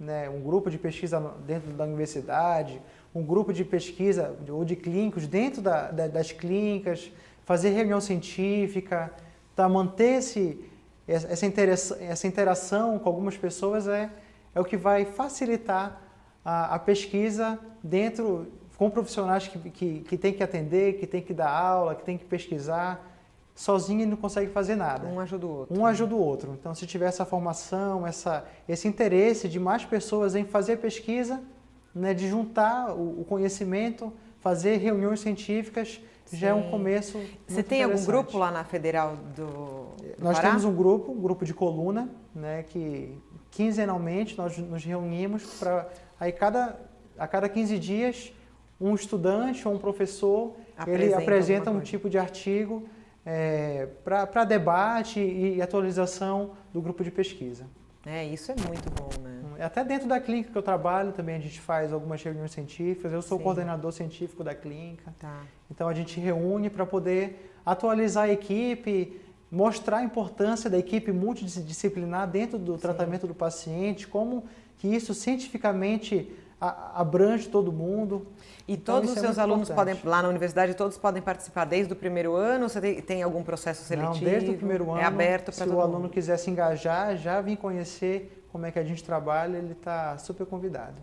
né, 0.00 0.28
um 0.30 0.40
grupo 0.40 0.70
de 0.70 0.78
pesquisa 0.78 1.20
dentro 1.46 1.70
da 1.72 1.84
universidade, 1.84 2.80
um 3.14 3.22
grupo 3.22 3.52
de 3.52 3.64
pesquisa 3.64 4.34
ou 4.48 4.64
de 4.64 4.74
clínicos 4.74 5.26
dentro 5.26 5.60
da, 5.60 5.90
da, 5.90 6.08
das 6.08 6.32
clínicas, 6.32 7.12
fazer 7.44 7.70
reunião 7.70 8.00
científica, 8.00 9.12
tá, 9.54 9.68
manter 9.68 10.18
esse, 10.18 10.58
essa, 11.06 11.44
interação, 11.44 11.96
essa 12.00 12.26
interação 12.26 12.98
com 12.98 13.08
algumas 13.08 13.36
pessoas 13.36 13.86
é, 13.86 14.10
é 14.54 14.60
o 14.60 14.64
que 14.64 14.76
vai 14.76 15.04
facilitar 15.04 16.01
a, 16.44 16.74
a 16.74 16.78
pesquisa 16.78 17.58
dentro, 17.82 18.46
com 18.76 18.90
profissionais 18.90 19.48
que, 19.48 19.58
que, 19.70 20.00
que 20.00 20.16
tem 20.16 20.32
que 20.32 20.42
atender, 20.42 20.98
que 20.98 21.06
tem 21.06 21.22
que 21.22 21.32
dar 21.32 21.50
aula, 21.50 21.94
que 21.94 22.04
tem 22.04 22.18
que 22.18 22.24
pesquisar. 22.24 23.08
Sozinho 23.54 24.00
ele 24.00 24.10
não 24.10 24.16
consegue 24.16 24.50
fazer 24.50 24.76
nada. 24.76 25.06
Um 25.06 25.20
ajuda 25.20 25.46
o 25.46 25.50
outro. 25.50 25.78
Um 25.78 25.86
ajuda 25.86 26.14
o 26.14 26.18
outro. 26.18 26.56
Então, 26.58 26.74
se 26.74 26.86
tiver 26.86 27.06
essa 27.06 27.24
formação, 27.24 28.06
essa, 28.06 28.44
esse 28.68 28.88
interesse 28.88 29.48
de 29.48 29.60
mais 29.60 29.84
pessoas 29.84 30.34
em 30.34 30.44
fazer 30.44 30.78
pesquisa, 30.78 31.42
né, 31.94 32.14
de 32.14 32.28
juntar 32.28 32.94
o, 32.94 33.20
o 33.20 33.24
conhecimento, 33.24 34.12
fazer 34.40 34.78
reuniões 34.78 35.20
científicas, 35.20 36.00
Sim. 36.24 36.36
já 36.38 36.48
é 36.48 36.54
um 36.54 36.70
começo. 36.70 37.20
Você 37.46 37.62
tem 37.62 37.82
algum 37.82 38.02
grupo 38.04 38.38
lá 38.38 38.50
na 38.50 38.64
Federal 38.64 39.16
do, 39.36 39.46
do 39.46 40.24
Nós 40.24 40.38
Pará? 40.38 40.48
temos 40.48 40.64
um 40.64 40.74
grupo, 40.74 41.12
um 41.12 41.20
grupo 41.20 41.44
de 41.44 41.52
coluna, 41.52 42.08
né, 42.34 42.64
que 42.64 43.14
quinzenalmente 43.52 44.36
nós 44.36 44.58
nos 44.58 44.84
reunimos 44.84 45.44
para 45.60 45.88
Aí 46.22 46.30
cada, 46.30 46.78
a 47.18 47.26
cada 47.26 47.48
15 47.48 47.80
dias, 47.80 48.32
um 48.80 48.94
estudante 48.94 49.66
ou 49.66 49.74
um 49.74 49.78
professor, 49.78 50.54
apresenta 50.76 51.04
ele 51.04 51.14
apresenta 51.14 51.68
um 51.68 51.80
tipo 51.80 52.08
de 52.08 52.16
artigo 52.16 52.88
é, 53.26 53.88
para 54.04 54.44
debate 54.44 55.18
e 55.18 55.60
atualização 55.60 56.52
do 56.72 56.80
grupo 56.80 57.02
de 57.02 57.10
pesquisa. 57.10 57.66
É, 58.06 58.24
isso 58.24 58.52
é 58.52 58.54
muito 58.68 58.88
bom, 58.88 59.10
né? 59.20 59.42
Hum, 59.44 59.60
até 59.60 59.82
dentro 59.82 60.06
da 60.06 60.20
clínica 60.20 60.52
que 60.52 60.58
eu 60.58 60.62
trabalho 60.62 61.10
também 61.10 61.34
a 61.34 61.40
gente 61.40 61.60
faz 61.60 61.92
algumas 61.92 62.22
reuniões 62.22 62.52
científicas. 62.52 63.12
Eu 63.12 63.20
sou 63.20 63.36
Sim. 63.36 63.42
coordenador 63.42 63.90
científico 63.90 64.44
da 64.44 64.54
clínica. 64.54 65.12
Tá. 65.18 65.42
Então 65.68 65.88
a 65.88 65.94
gente 65.94 66.20
reúne 66.20 66.70
para 66.70 66.86
poder 66.86 67.52
atualizar 67.66 68.26
a 68.26 68.32
equipe, 68.32 69.20
mostrar 69.52 69.98
a 69.98 70.02
importância 70.02 70.70
da 70.70 70.78
equipe 70.78 71.12
multidisciplinar 71.12 72.26
dentro 72.26 72.58
do 72.58 72.72
Sim. 72.72 72.80
tratamento 72.80 73.26
do 73.26 73.34
paciente, 73.34 74.08
como 74.08 74.44
que 74.78 74.88
isso 74.88 75.12
cientificamente 75.12 76.32
abrange 76.58 77.48
todo 77.48 77.70
mundo. 77.70 78.26
E 78.66 78.74
então, 78.74 78.94
todos 78.94 79.10
os 79.10 79.16
é 79.18 79.20
seus 79.20 79.36
é 79.36 79.42
alunos 79.42 79.68
importante. 79.68 79.98
podem, 79.98 80.10
lá 80.10 80.22
na 80.22 80.28
universidade, 80.28 80.74
todos 80.74 80.96
podem 80.96 81.20
participar 81.20 81.66
desde 81.66 81.92
o 81.92 81.96
primeiro 81.96 82.34
ano? 82.34 82.68
Você 82.68 82.80
tem, 82.80 83.02
tem 83.02 83.22
algum 83.22 83.42
processo 83.42 83.84
seletivo? 83.84 84.14
Não, 84.14 84.20
desde 84.20 84.50
o 84.50 84.56
primeiro 84.56 84.84
é 84.84 84.90
ano. 84.90 85.00
É 85.00 85.04
aberto 85.04 85.52
para 85.52 85.66
Se 85.66 85.70
o 85.70 85.80
aluno 85.80 86.00
mundo. 86.00 86.10
quiser 86.10 86.38
se 86.38 86.50
engajar, 86.50 87.16
já 87.16 87.40
vir 87.40 87.58
conhecer 87.58 88.46
como 88.50 88.64
é 88.64 88.70
que 88.70 88.78
a 88.78 88.84
gente 88.84 89.04
trabalha, 89.04 89.58
ele 89.58 89.72
está 89.72 90.16
super 90.16 90.46
convidado. 90.46 90.96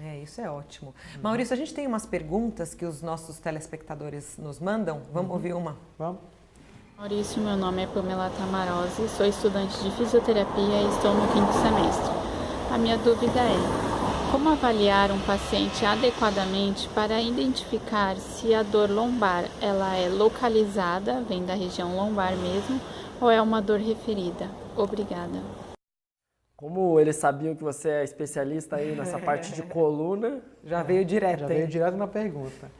É, 0.00 0.18
isso 0.18 0.40
é 0.40 0.50
ótimo. 0.50 0.94
Maurício, 1.22 1.52
a 1.52 1.56
gente 1.56 1.72
tem 1.72 1.86
umas 1.86 2.06
perguntas 2.06 2.74
que 2.74 2.84
os 2.84 3.02
nossos 3.02 3.38
telespectadores 3.38 4.38
nos 4.38 4.58
mandam. 4.58 5.02
Vamos 5.12 5.28
uhum. 5.28 5.36
ouvir 5.36 5.52
uma? 5.52 5.76
Vamos. 5.98 6.20
Maurício, 7.02 7.42
meu 7.42 7.56
nome 7.56 7.82
é 7.82 7.86
Pamela 7.88 8.30
Tamarose, 8.38 9.08
sou 9.08 9.26
estudante 9.26 9.76
de 9.82 9.90
fisioterapia 9.96 10.82
e 10.82 10.86
estou 10.86 11.12
no 11.12 11.26
quinto 11.32 11.52
semestre. 11.54 12.12
A 12.70 12.78
minha 12.78 12.96
dúvida 12.96 13.40
é: 13.40 14.30
como 14.30 14.48
avaliar 14.50 15.10
um 15.10 15.18
paciente 15.22 15.84
adequadamente 15.84 16.88
para 16.90 17.20
identificar 17.20 18.14
se 18.14 18.54
a 18.54 18.62
dor 18.62 18.88
lombar 18.88 19.46
ela 19.60 19.96
é 19.96 20.08
localizada, 20.08 21.20
vem 21.22 21.44
da 21.44 21.54
região 21.54 21.96
lombar 21.96 22.36
mesmo, 22.36 22.80
ou 23.20 23.28
é 23.28 23.42
uma 23.42 23.60
dor 23.60 23.80
referida? 23.80 24.48
Obrigada. 24.76 25.40
Como 26.56 27.00
eles 27.00 27.16
sabiam 27.16 27.56
que 27.56 27.64
você 27.64 27.88
é 27.88 28.04
especialista 28.04 28.76
aí 28.76 28.94
nessa 28.94 29.18
parte 29.18 29.52
de 29.52 29.62
coluna. 29.66 30.40
Já 30.62 30.84
veio 30.84 31.04
direto. 31.04 31.40
Já 31.40 31.46
veio 31.48 31.66
direto 31.66 31.96
na 31.96 32.06
pergunta. 32.06 32.70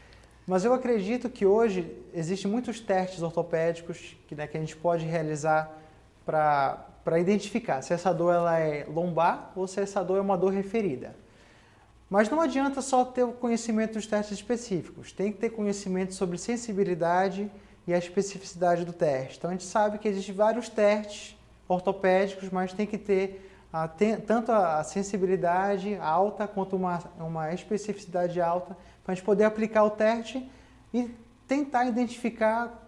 Mas 0.47 0.65
eu 0.65 0.73
acredito 0.73 1.31
que 1.31 1.47
hoje 1.47 1.97
existem 2.13 2.51
muitos 2.51 2.81
testes 2.81 3.23
ortopédicos 3.23 4.17
que, 4.27 4.35
né, 4.35 4.47
que 4.47 4.57
a 4.57 4.61
gente 4.61 4.77
pode 4.77 5.05
realizar 5.05 5.73
para 6.27 7.19
identificar 7.19 7.83
se 7.83 7.93
essa 7.93 8.13
dor 8.13 8.35
ela 8.35 8.59
é 8.59 8.85
lombar 8.89 9.53
ou 9.55 9.67
se 9.67 9.81
essa 9.81 10.03
dor 10.03 10.19
é 10.19 10.21
uma 10.21 10.37
dor 10.37 10.53
referida. 10.53 11.15
Mas 12.11 12.29
não 12.29 12.41
adianta 12.41 12.83
só 12.83 13.05
ter 13.05 13.23
o 13.23 13.33
conhecimento 13.33 13.95
dos 13.95 14.07
testes 14.07 14.39
específicos, 14.39 15.13
tem 15.13 15.33
que 15.33 15.39
ter 15.39 15.51
conhecimento 15.51 16.13
sobre 16.13 16.37
sensibilidade 16.37 17.51
e 17.87 17.95
a 17.95 17.99
especificidade 17.99 18.85
do 18.85 18.93
teste. 18.93 19.39
Então 19.39 19.51
a 19.51 19.53
gente 19.55 19.65
sabe 19.65 19.99
que 19.99 20.09
existem 20.09 20.35
vários 20.35 20.69
testes 20.69 21.37
ortopédicos, 21.69 22.51
mas 22.51 22.73
tem 22.73 22.87
que 22.87 22.99
ter 22.99 23.52
a, 23.73 23.89
tem, 23.89 24.17
tanto 24.17 24.53
a 24.53 24.85
sensibilidade 24.85 25.97
alta 25.97 26.47
quanto 26.47 26.77
uma, 26.77 27.03
uma 27.19 27.53
especificidade 27.55 28.41
alta 28.41 28.77
para 29.03 29.13
a 29.13 29.15
gente 29.15 29.25
poder 29.25 29.45
aplicar 29.45 29.85
o 29.85 29.91
teste 29.91 30.47
e 30.93 31.11
tentar 31.49 31.87
identificar 31.87 32.79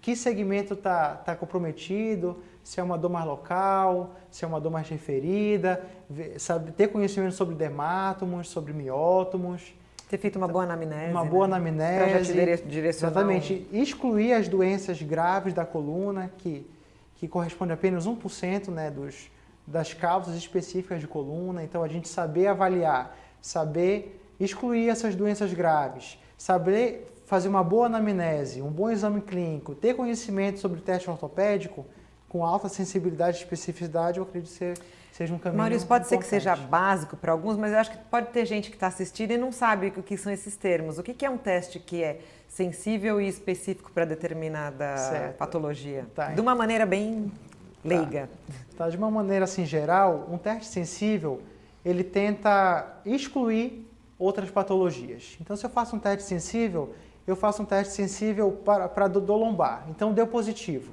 que 0.00 0.16
segmento 0.16 0.74
está 0.74 1.14
tá 1.14 1.36
comprometido, 1.36 2.42
se 2.62 2.80
é 2.80 2.82
uma 2.82 2.98
dor 2.98 3.10
mais 3.10 3.24
local, 3.24 4.16
se 4.30 4.44
é 4.44 4.48
uma 4.48 4.60
dor 4.60 4.70
mais 4.70 4.88
referida, 4.88 5.84
sabe, 6.38 6.72
ter 6.72 6.88
conhecimento 6.88 7.34
sobre 7.34 7.54
dermátomos, 7.54 8.48
sobre 8.48 8.72
miótomos. 8.72 9.74
Ter 10.08 10.18
feito 10.18 10.36
uma 10.36 10.46
boa 10.46 10.64
anamnese. 10.64 11.10
Uma 11.10 11.24
boa 11.24 11.48
né? 11.48 11.56
anamnese. 11.56 12.10
Pra 12.10 12.22
já 12.22 12.32
direcionar. 12.64 12.88
Exatamente. 12.88 13.66
Excluir 13.72 14.32
as 14.34 14.48
doenças 14.48 15.02
graves 15.02 15.52
da 15.52 15.64
coluna, 15.64 16.30
que, 16.38 16.64
que 17.16 17.26
corresponde 17.26 17.72
a 17.72 17.74
apenas 17.74 18.06
1% 18.06 18.68
né, 18.68 18.88
dos, 18.88 19.30
das 19.66 19.92
causas 19.92 20.36
específicas 20.36 21.00
de 21.00 21.08
coluna. 21.08 21.62
Então, 21.64 21.82
a 21.82 21.88
gente 21.88 22.08
saber 22.08 22.46
avaliar, 22.46 23.16
saber 23.40 24.20
excluir 24.38 24.88
essas 24.88 25.14
doenças 25.14 25.52
graves, 25.52 26.18
saber 26.36 27.12
fazer 27.26 27.48
uma 27.48 27.64
boa 27.64 27.86
anamnese, 27.86 28.62
um 28.62 28.70
bom 28.70 28.90
exame 28.90 29.20
clínico, 29.20 29.74
ter 29.74 29.94
conhecimento 29.94 30.60
sobre 30.60 30.80
teste 30.80 31.10
ortopédico 31.10 31.84
com 32.28 32.44
alta 32.44 32.68
sensibilidade 32.68 33.38
e 33.38 33.40
especificidade, 33.40 34.18
eu 34.18 34.24
acredito 34.24 34.50
ser 34.50 34.74
seja 35.16 35.32
um 35.32 35.38
caminho 35.38 35.62
Maurício, 35.62 35.88
pode 35.88 36.04
importante. 36.04 36.28
ser 36.28 36.36
que 36.36 36.42
seja 36.42 36.54
básico 36.54 37.16
para 37.16 37.32
alguns, 37.32 37.56
mas 37.56 37.72
eu 37.72 37.78
acho 37.78 37.90
que 37.90 37.96
pode 37.96 38.26
ter 38.28 38.44
gente 38.44 38.68
que 38.68 38.76
está 38.76 38.88
assistindo 38.88 39.30
e 39.30 39.38
não 39.38 39.50
sabe 39.50 39.88
o 39.96 40.02
que 40.02 40.14
são 40.14 40.30
esses 40.30 40.56
termos. 40.56 40.98
O 40.98 41.02
que 41.02 41.24
é 41.24 41.30
um 41.30 41.38
teste 41.38 41.80
que 41.80 42.02
é 42.02 42.20
sensível 42.46 43.18
e 43.18 43.26
específico 43.26 43.90
para 43.92 44.04
determinada 44.04 44.94
Certo. 44.98 45.36
patologia? 45.38 46.06
Tá. 46.14 46.32
De 46.32 46.40
uma 46.40 46.54
maneira 46.54 46.84
bem 46.84 47.32
leiga. 47.84 48.28
Tá, 48.76 48.88
de 48.88 48.96
uma 48.96 49.10
maneira 49.10 49.44
assim 49.44 49.64
geral, 49.64 50.28
um 50.30 50.36
teste 50.36 50.66
sensível, 50.66 51.40
ele 51.84 52.04
tenta 52.04 53.00
excluir 53.04 53.86
outras 54.18 54.50
patologias. 54.50 55.36
Então, 55.40 55.56
se 55.56 55.64
eu 55.64 55.70
faço 55.70 55.96
um 55.96 55.98
teste 55.98 56.28
sensível, 56.28 56.94
eu 57.26 57.36
faço 57.36 57.62
um 57.62 57.64
teste 57.64 57.94
sensível 57.94 58.52
para, 58.64 58.88
para 58.88 59.08
do, 59.08 59.20
do 59.20 59.34
lombar. 59.34 59.86
Então, 59.88 60.12
deu 60.12 60.26
positivo 60.26 60.92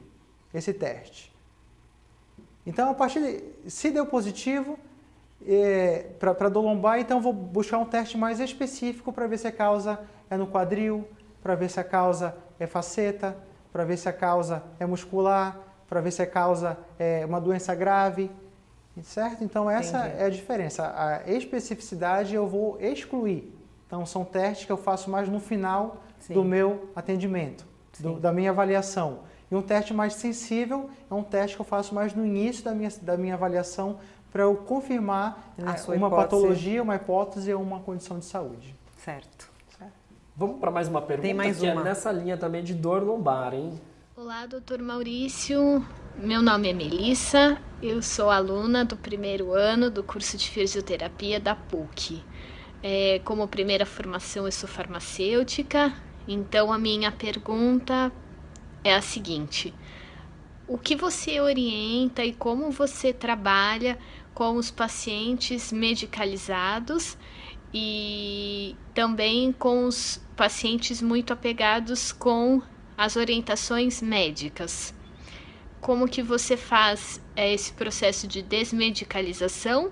esse 0.53 0.73
teste. 0.73 1.33
Então, 2.65 2.91
a 2.91 2.93
partir 2.93 3.19
de, 3.19 3.69
se 3.69 3.91
deu 3.91 4.05
positivo 4.05 4.77
é, 5.45 6.05
para 6.19 6.49
do 6.49 6.61
lombar, 6.61 6.99
então 6.99 7.19
vou 7.19 7.33
buscar 7.33 7.77
um 7.77 7.85
teste 7.85 8.17
mais 8.17 8.39
específico 8.39 9.11
para 9.11 9.27
ver 9.27 9.37
se 9.37 9.47
a 9.47 9.51
causa 9.51 9.99
é 10.29 10.37
no 10.37 10.47
quadril, 10.47 11.05
para 11.41 11.55
ver 11.55 11.69
se 11.69 11.79
a 11.79 11.83
causa 11.83 12.35
é 12.59 12.65
faceta, 12.65 13.35
para 13.71 13.83
ver 13.83 13.97
se 13.97 14.07
a 14.07 14.13
causa 14.13 14.63
é 14.79 14.85
muscular, 14.85 15.59
para 15.89 16.01
ver 16.01 16.11
se 16.11 16.21
a 16.21 16.27
causa 16.27 16.77
é 16.97 17.25
uma 17.25 17.39
doença 17.39 17.73
grave, 17.75 18.29
certo? 19.03 19.43
Então 19.43 19.69
essa 19.69 19.99
Entendi. 20.07 20.21
é 20.21 20.25
a 20.25 20.29
diferença. 20.29 20.93
A 20.95 21.29
especificidade 21.31 22.33
eu 22.35 22.47
vou 22.47 22.77
excluir. 22.79 23.53
Então 23.87 24.05
são 24.05 24.23
testes 24.25 24.65
que 24.65 24.71
eu 24.71 24.77
faço 24.77 25.09
mais 25.09 25.29
no 25.29 25.39
final 25.39 25.97
Sim. 26.19 26.33
do 26.33 26.43
meu 26.43 26.89
atendimento, 26.95 27.65
do- 27.99 28.19
da 28.19 28.31
minha 28.31 28.49
avaliação. 28.51 29.19
E 29.51 29.55
um 29.55 29.61
teste 29.61 29.93
mais 29.93 30.15
sensível 30.15 30.89
é 31.09 31.13
um 31.13 31.21
teste 31.23 31.55
que 31.55 31.61
eu 31.61 31.65
faço 31.65 31.93
mais 31.93 32.13
no 32.13 32.25
início 32.25 32.63
da 32.63 32.73
minha, 32.73 32.89
da 33.01 33.15
minha 33.17 33.35
avaliação 33.35 33.99
para 34.31 34.41
eu 34.43 34.55
confirmar 34.55 35.53
né, 35.55 35.77
sua 35.77 35.95
uma 35.95 36.07
hipótese. 36.07 36.25
patologia, 36.29 36.81
uma 36.81 36.95
hipótese 36.95 37.53
ou 37.53 37.61
uma 37.61 37.79
condição 37.81 38.17
de 38.17 38.25
saúde. 38.25 38.75
Certo. 38.97 39.51
Vamos 40.35 40.59
para 40.59 40.71
mais 40.71 40.87
uma 40.87 40.99
pergunta 40.99 41.27
Tem 41.27 41.35
mais 41.35 41.59
que 41.59 41.69
uma. 41.69 41.81
é 41.81 41.83
nessa 41.83 42.11
linha 42.11 42.35
também 42.35 42.63
de 42.63 42.73
dor 42.73 43.03
lombar, 43.03 43.53
hein? 43.53 43.79
Olá, 44.15 44.45
doutor 44.45 44.79
Maurício. 44.79 45.83
Meu 46.15 46.39
nome 46.39 46.69
é 46.69 46.73
Melissa, 46.73 47.59
eu 47.81 47.99
sou 48.03 48.29
aluna 48.29 48.85
do 48.85 48.95
primeiro 48.95 49.53
ano 49.53 49.89
do 49.89 50.03
curso 50.03 50.37
de 50.37 50.51
fisioterapia 50.51 51.39
da 51.39 51.55
PUC. 51.55 52.23
É, 52.83 53.19
como 53.25 53.47
primeira 53.47 53.87
formação, 53.87 54.45
eu 54.45 54.51
sou 54.51 54.69
farmacêutica, 54.69 55.91
então 56.27 56.71
a 56.71 56.77
minha 56.77 57.11
pergunta 57.11 58.11
é 58.83 58.93
a 58.93 59.01
seguinte: 59.01 59.73
o 60.67 60.77
que 60.77 60.95
você 60.95 61.41
orienta 61.41 62.23
e 62.23 62.33
como 62.33 62.69
você 62.69 63.11
trabalha 63.11 63.97
com 64.31 64.57
os 64.57 64.69
pacientes 64.69 65.71
medicalizados 65.71 67.17
e 67.73 68.75
também 68.93 69.51
com 69.51 69.87
os 69.87 70.21
pacientes 70.35 71.01
muito 71.01 71.33
apegados 71.33 72.11
com 72.11 72.61
as 72.97 73.15
orientações 73.15 74.01
médicas. 74.01 74.93
Como 75.81 76.07
que 76.07 76.21
você 76.21 76.55
faz 76.55 77.21
é, 77.35 77.53
esse 77.53 77.73
processo 77.73 78.27
de 78.27 78.41
desmedicalização 78.41 79.91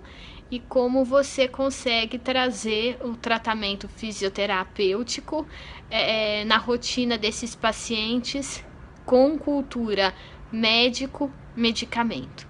e 0.50 0.60
como 0.60 1.06
você 1.06 1.48
consegue 1.48 2.20
trazer 2.20 2.98
o 3.02 3.16
tratamento 3.16 3.88
fisioterapêutico 3.88 5.48
é, 5.90 6.44
na 6.46 6.58
rotina 6.58 7.18
desses 7.18 7.56
pacientes 7.56 8.64
com 9.06 9.38
cultura 9.38 10.14
médico-medicamento. 10.52 12.48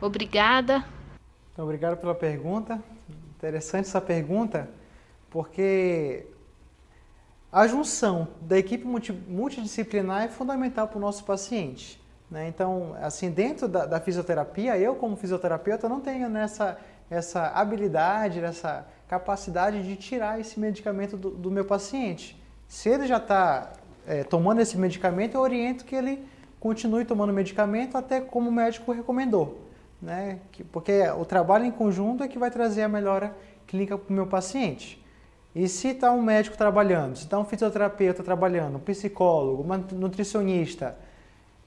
Obrigada. 0.00 0.84
Obrigado 1.56 1.96
pela 1.98 2.14
pergunta. 2.14 2.82
Interessante 3.36 3.86
essa 3.86 4.00
pergunta, 4.00 4.68
porque 5.30 6.26
a 7.52 7.66
junção 7.66 8.28
da 8.40 8.58
equipe 8.58 8.84
multi- 8.86 9.12
multidisciplinar 9.12 10.24
é 10.24 10.28
fundamental 10.28 10.88
para 10.88 10.98
o 10.98 11.00
nosso 11.00 11.24
paciente. 11.24 12.00
né? 12.30 12.48
Então, 12.48 12.94
assim, 13.00 13.30
dentro 13.30 13.68
da, 13.68 13.86
da 13.86 14.00
fisioterapia, 14.00 14.76
eu 14.78 14.94
como 14.96 15.16
fisioterapeuta 15.16 15.88
não 15.88 16.00
tenho 16.00 16.28
nessa 16.28 16.76
essa 17.08 17.46
habilidade, 17.54 18.40
essa 18.40 18.84
capacidade 19.06 19.80
de 19.84 19.94
tirar 19.94 20.40
esse 20.40 20.58
medicamento 20.58 21.16
do, 21.16 21.30
do 21.30 21.52
meu 21.52 21.64
paciente. 21.64 22.36
Se 22.66 22.88
ele 22.88 23.06
já 23.06 23.18
está 23.18 23.70
tomando 24.28 24.60
esse 24.60 24.76
medicamento, 24.76 25.36
eu 25.36 25.40
oriento 25.40 25.84
que 25.84 25.94
ele 25.94 26.26
continue 26.58 27.04
tomando 27.04 27.32
medicamento 27.32 27.96
até 27.96 28.20
como 28.20 28.48
o 28.50 28.52
médico 28.52 28.90
recomendou. 28.90 29.60
Né? 30.02 30.40
Que- 30.50 30.64
Porque 30.64 31.08
o 31.10 31.24
trabalho 31.24 31.64
em 31.64 31.70
conjunto 31.70 32.24
é 32.24 32.28
que 32.28 32.40
vai 32.40 32.50
trazer 32.50 32.82
a 32.82 32.88
melhora 32.88 33.32
clínica 33.68 33.96
para 33.96 34.10
o 34.12 34.12
meu 34.12 34.26
paciente. 34.26 35.00
E 35.56 35.66
se 35.68 35.88
está 35.88 36.12
um 36.12 36.20
médico 36.20 36.54
trabalhando, 36.54 37.16
se 37.16 37.24
está 37.24 37.38
um 37.38 37.44
fisioterapeuta 37.46 38.22
trabalhando, 38.22 38.76
um 38.76 38.78
psicólogo, 38.78 39.62
uma 39.62 39.78
nutricionista, 39.78 40.94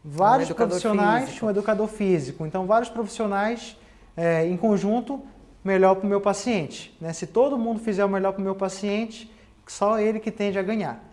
vários 0.06 0.48
educador 0.48 0.70
profissionais, 0.70 1.26
físico. 1.26 1.46
um 1.48 1.50
educador 1.50 1.88
físico, 1.88 2.46
então 2.46 2.68
vários 2.68 2.88
profissionais 2.88 3.76
é, 4.16 4.46
em 4.46 4.56
conjunto, 4.56 5.20
melhor 5.64 5.96
para 5.96 6.06
o 6.06 6.08
meu 6.08 6.22
paciente. 6.22 6.96
Né? 7.02 7.12
Se 7.14 7.26
todo 7.26 7.58
mundo 7.58 7.80
fizer 7.80 8.06
o 8.06 8.10
melhor 8.10 8.34
para 8.34 8.42
o 8.42 8.44
meu 8.44 8.54
paciente, 8.54 9.34
só 9.66 9.98
ele 9.98 10.20
que 10.20 10.30
tende 10.30 10.60
a 10.60 10.62
ganhar. 10.62 11.04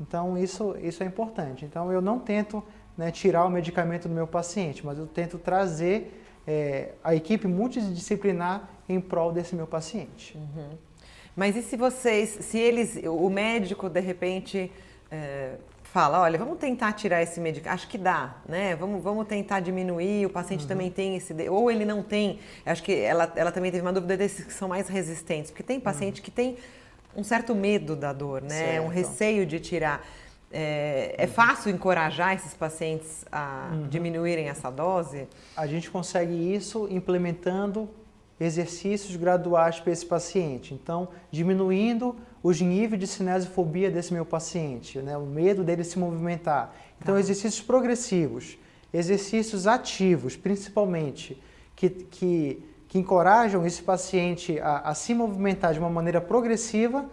Então 0.00 0.38
isso, 0.38 0.74
isso 0.82 1.02
é 1.02 1.06
importante. 1.06 1.66
Então 1.66 1.92
eu 1.92 2.00
não 2.00 2.18
tento 2.18 2.64
né, 2.96 3.10
tirar 3.10 3.44
o 3.44 3.50
medicamento 3.50 4.08
do 4.08 4.14
meu 4.14 4.26
paciente, 4.26 4.86
mas 4.86 4.98
eu 4.98 5.06
tento 5.06 5.36
trazer 5.36 6.24
é, 6.46 6.92
a 7.04 7.14
equipe 7.14 7.46
multidisciplinar 7.46 8.70
em 8.88 8.98
prol 8.98 9.32
desse 9.32 9.54
meu 9.54 9.66
paciente. 9.66 10.34
Mas 11.34 11.56
e 11.56 11.62
se 11.62 11.76
vocês, 11.76 12.28
se 12.40 12.58
eles, 12.58 13.00
o 13.04 13.30
médico 13.30 13.88
de 13.88 14.00
repente 14.00 14.70
é, 15.10 15.54
fala, 15.84 16.20
olha, 16.20 16.38
vamos 16.38 16.58
tentar 16.58 16.92
tirar 16.92 17.22
esse 17.22 17.40
medicamento, 17.40 17.74
acho 17.74 17.88
que 17.88 17.98
dá, 17.98 18.36
né? 18.48 18.74
Vamos, 18.76 19.02
vamos 19.02 19.26
tentar 19.26 19.60
diminuir, 19.60 20.26
o 20.26 20.30
paciente 20.30 20.66
também 20.66 20.90
tem 20.90 21.16
esse, 21.16 21.34
ou 21.48 21.70
ele 21.70 21.84
não 21.84 22.02
tem, 22.02 22.38
acho 22.64 22.82
que 22.82 22.92
ela, 22.92 23.30
ela 23.36 23.52
também 23.52 23.70
teve 23.70 23.82
uma 23.82 23.92
dúvida 23.92 24.16
desses 24.16 24.44
que 24.44 24.52
são 24.52 24.68
mais 24.68 24.88
resistentes, 24.88 25.50
porque 25.50 25.62
tem 25.62 25.78
paciente 25.78 26.22
que 26.22 26.30
tem 26.30 26.56
um 27.14 27.22
certo 27.22 27.54
medo 27.54 27.94
da 27.94 28.12
dor, 28.12 28.42
né? 28.42 28.80
Um 28.80 28.84
Certo. 28.84 28.88
receio 28.88 29.46
de 29.46 29.60
tirar. 29.60 30.06
É, 30.50 31.14
é 31.16 31.26
fácil 31.26 31.70
encorajar 31.70 32.34
esses 32.34 32.52
pacientes 32.52 33.24
a 33.32 33.70
diminuírem 33.88 34.48
essa 34.48 34.70
dose? 34.70 35.26
A 35.56 35.66
gente 35.66 35.90
consegue 35.90 36.54
isso 36.54 36.86
implementando 36.90 37.88
exercícios 38.40 39.16
graduais 39.16 39.78
para 39.80 39.92
esse 39.92 40.04
paciente. 40.04 40.74
Então, 40.74 41.08
diminuindo 41.30 42.16
os 42.42 42.60
níveis 42.60 43.00
de 43.00 43.06
cinesiofobia 43.06 43.90
desse 43.90 44.12
meu 44.12 44.26
paciente, 44.26 44.98
né? 44.98 45.16
o 45.16 45.26
medo 45.26 45.62
dele 45.62 45.84
se 45.84 45.98
movimentar. 45.98 46.74
Então, 47.00 47.18
exercícios 47.18 47.62
progressivos, 47.62 48.58
exercícios 48.92 49.66
ativos, 49.66 50.36
principalmente, 50.36 51.40
que, 51.76 51.88
que, 51.88 52.64
que 52.88 52.98
encorajam 52.98 53.64
esse 53.64 53.82
paciente 53.82 54.58
a, 54.60 54.78
a 54.78 54.94
se 54.94 55.14
movimentar 55.14 55.72
de 55.72 55.78
uma 55.78 55.90
maneira 55.90 56.20
progressiva, 56.20 57.06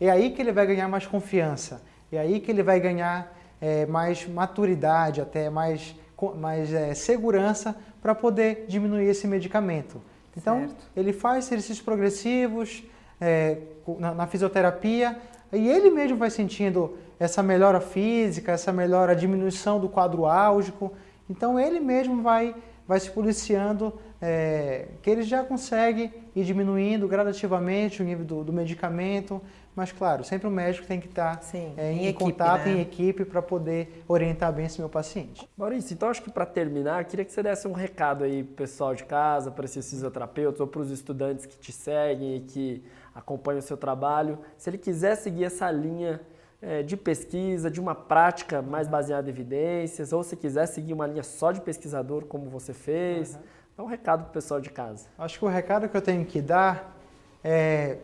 é 0.00 0.10
aí 0.10 0.30
que 0.30 0.40
ele 0.40 0.52
vai 0.52 0.66
ganhar 0.66 0.88
mais 0.88 1.06
confiança, 1.06 1.82
é 2.10 2.18
aí 2.18 2.40
que 2.40 2.50
ele 2.50 2.62
vai 2.62 2.80
ganhar 2.80 3.36
é, 3.60 3.84
mais 3.84 4.26
maturidade, 4.26 5.20
até 5.20 5.50
mais, 5.50 5.94
mais 6.36 6.72
é, 6.72 6.94
segurança 6.94 7.76
para 8.00 8.14
poder 8.14 8.64
diminuir 8.66 9.04
esse 9.04 9.26
medicamento. 9.26 10.00
Então, 10.36 10.60
certo. 10.60 10.84
ele 10.96 11.12
faz 11.12 11.46
exercícios 11.46 11.80
progressivos 11.80 12.84
é, 13.20 13.58
na, 13.98 14.14
na 14.14 14.26
fisioterapia 14.26 15.18
e 15.52 15.68
ele 15.68 15.90
mesmo 15.90 16.16
vai 16.16 16.30
sentindo 16.30 16.96
essa 17.18 17.42
melhora 17.42 17.80
física, 17.80 18.52
essa 18.52 18.72
melhora, 18.72 19.14
diminuição 19.14 19.80
do 19.80 19.88
quadro 19.88 20.26
álgico. 20.26 20.92
Então, 21.28 21.58
ele 21.58 21.80
mesmo 21.80 22.22
vai, 22.22 22.54
vai 22.86 23.00
se 23.00 23.10
policiando 23.10 23.92
é, 24.22 24.88
que 25.02 25.10
ele 25.10 25.22
já 25.22 25.42
consegue 25.42 26.10
ir 26.34 26.44
diminuindo 26.44 27.08
gradativamente 27.08 28.00
o 28.00 28.04
nível 28.04 28.24
do, 28.24 28.44
do 28.44 28.52
medicamento, 28.52 29.40
mas 29.74 29.92
claro, 29.92 30.24
sempre 30.24 30.46
o 30.46 30.50
médico 30.50 30.86
tem 30.86 31.00
que 31.00 31.06
estar 31.06 31.42
Sim, 31.42 31.72
é, 31.76 31.92
em, 31.92 31.98
em 31.98 32.06
equipe, 32.08 32.24
contato, 32.24 32.66
né? 32.66 32.72
em 32.72 32.80
equipe, 32.80 33.24
para 33.24 33.40
poder 33.40 34.04
orientar 34.08 34.52
bem 34.52 34.66
esse 34.66 34.78
meu 34.78 34.88
paciente. 34.88 35.48
Maurício, 35.56 35.94
então 35.94 36.08
acho 36.08 36.22
que 36.22 36.30
para 36.30 36.46
terminar, 36.46 37.04
queria 37.04 37.24
que 37.24 37.32
você 37.32 37.42
desse 37.42 37.66
um 37.68 37.72
recado 37.72 38.24
aí 38.24 38.42
pro 38.42 38.54
pessoal 38.56 38.94
de 38.94 39.04
casa, 39.04 39.50
para 39.50 39.64
esses 39.64 39.88
fisioterapeutas 39.88 40.60
ou 40.60 40.66
para 40.66 40.80
os 40.80 40.90
estudantes 40.90 41.46
que 41.46 41.56
te 41.56 41.72
seguem 41.72 42.36
e 42.36 42.40
que 42.40 42.84
acompanham 43.14 43.58
o 43.58 43.62
seu 43.62 43.76
trabalho. 43.76 44.38
Se 44.56 44.70
ele 44.70 44.78
quiser 44.78 45.16
seguir 45.16 45.44
essa 45.44 45.70
linha 45.70 46.20
é, 46.60 46.82
de 46.82 46.96
pesquisa, 46.96 47.70
de 47.70 47.80
uma 47.80 47.94
prática 47.94 48.60
mais 48.60 48.88
baseada 48.88 49.28
em 49.28 49.32
evidências, 49.32 50.12
ou 50.12 50.22
se 50.22 50.36
quiser 50.36 50.66
seguir 50.66 50.92
uma 50.92 51.06
linha 51.06 51.22
só 51.22 51.52
de 51.52 51.60
pesquisador, 51.60 52.24
como 52.26 52.50
você 52.50 52.72
fez. 52.72 53.34
Uhum 53.34 53.60
Dá 53.80 53.84
um 53.84 53.86
recado 53.86 54.24
para 54.24 54.28
o 54.28 54.32
pessoal 54.34 54.60
de 54.60 54.68
casa. 54.68 55.06
Acho 55.18 55.38
que 55.38 55.44
o 55.46 55.48
recado 55.48 55.88
que 55.88 55.96
eu 55.96 56.02
tenho 56.02 56.22
que 56.26 56.42
dar 56.42 56.94
é. 57.42 57.96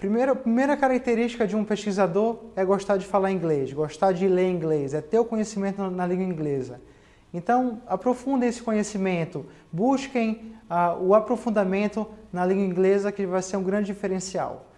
Primeira, 0.00 0.34
primeira 0.34 0.78
característica 0.78 1.46
de 1.46 1.54
um 1.54 1.62
pesquisador 1.62 2.38
é 2.56 2.64
gostar 2.64 2.96
de 2.96 3.04
falar 3.04 3.30
inglês, 3.30 3.70
gostar 3.70 4.12
de 4.12 4.26
ler 4.26 4.48
inglês, 4.48 4.94
é 4.94 5.02
ter 5.02 5.18
o 5.18 5.26
conhecimento 5.26 5.90
na 5.90 6.06
língua 6.06 6.24
inglesa. 6.24 6.80
Então, 7.34 7.82
aprofundem 7.86 8.48
esse 8.48 8.62
conhecimento, 8.62 9.44
busquem 9.70 10.54
uh, 10.70 11.04
o 11.04 11.14
aprofundamento 11.14 12.06
na 12.32 12.46
língua 12.46 12.64
inglesa, 12.64 13.12
que 13.12 13.26
vai 13.26 13.42
ser 13.42 13.58
um 13.58 13.62
grande 13.62 13.92
diferencial. 13.92 14.68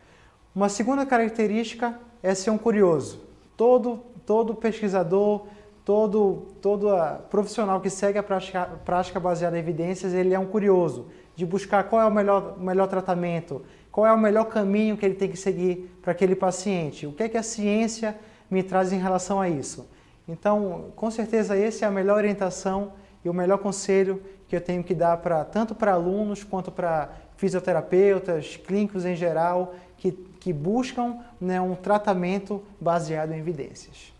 Uma 0.53 0.69
segunda 0.69 1.07
característica 1.07 1.97
é 2.21 2.35
ser 2.35 2.51
um 2.51 2.59
curioso. 2.59 3.21
Todo, 3.57 4.01
todo 4.27 4.57
pesquisador, 4.57 5.47
todo, 5.85 6.47
todo 6.61 6.89
profissional 7.31 7.81
que 7.81 7.91
segue 7.91 8.19
a 8.19 8.23
prática, 8.23 8.65
prática 8.85 9.19
baseada 9.19 9.57
em 9.57 9.61
evidências, 9.61 10.13
ele 10.13 10.35
é 10.35 10.39
um 10.39 10.47
curioso 10.47 11.07
de 11.35 11.45
buscar 11.45 11.85
qual 11.85 12.03
é 12.03 12.05
o 12.05 12.11
melhor, 12.11 12.59
melhor 12.59 12.87
tratamento, 12.87 13.63
qual 13.91 14.07
é 14.07 14.13
o 14.13 14.19
melhor 14.19 14.45
caminho 14.45 14.97
que 14.97 15.05
ele 15.05 15.15
tem 15.15 15.29
que 15.29 15.37
seguir 15.37 15.99
para 16.03 16.13
aquele 16.13 16.35
paciente, 16.35 17.07
o 17.07 17.13
que 17.13 17.25
é 17.25 17.29
que 17.29 17.37
a 17.37 17.43
ciência 17.43 18.17
me 18.51 18.63
traz 18.63 18.93
em 18.93 18.99
relação 18.99 19.41
a 19.41 19.49
isso. 19.49 19.87
Então, 20.29 20.93
com 20.95 21.11
certeza, 21.11 21.57
essa 21.57 21.85
é 21.85 21.89
a 21.89 21.91
melhor 21.91 22.17
orientação 22.17 22.93
e 23.25 23.29
o 23.29 23.35
melhor 23.35 23.59
conselho 23.59 24.23
que 24.49 24.55
eu 24.55 24.61
tenho 24.61 24.85
que 24.85 24.95
dar 24.95 25.17
para 25.17 25.45
tanto 25.45 25.75
para 25.75 25.93
alunos 25.93 26.45
quanto 26.45 26.71
para 26.71 27.11
fisioterapeutas, 27.37 28.57
clínicos 28.57 29.05
em 29.05 29.17
geral, 29.17 29.75
que, 29.97 30.13
que 30.13 30.53
buscam 30.53 31.19
né, 31.41 31.61
um 31.61 31.75
tratamento 31.75 32.63
baseado 32.81 33.33
em 33.33 33.39
evidências. 33.39 34.12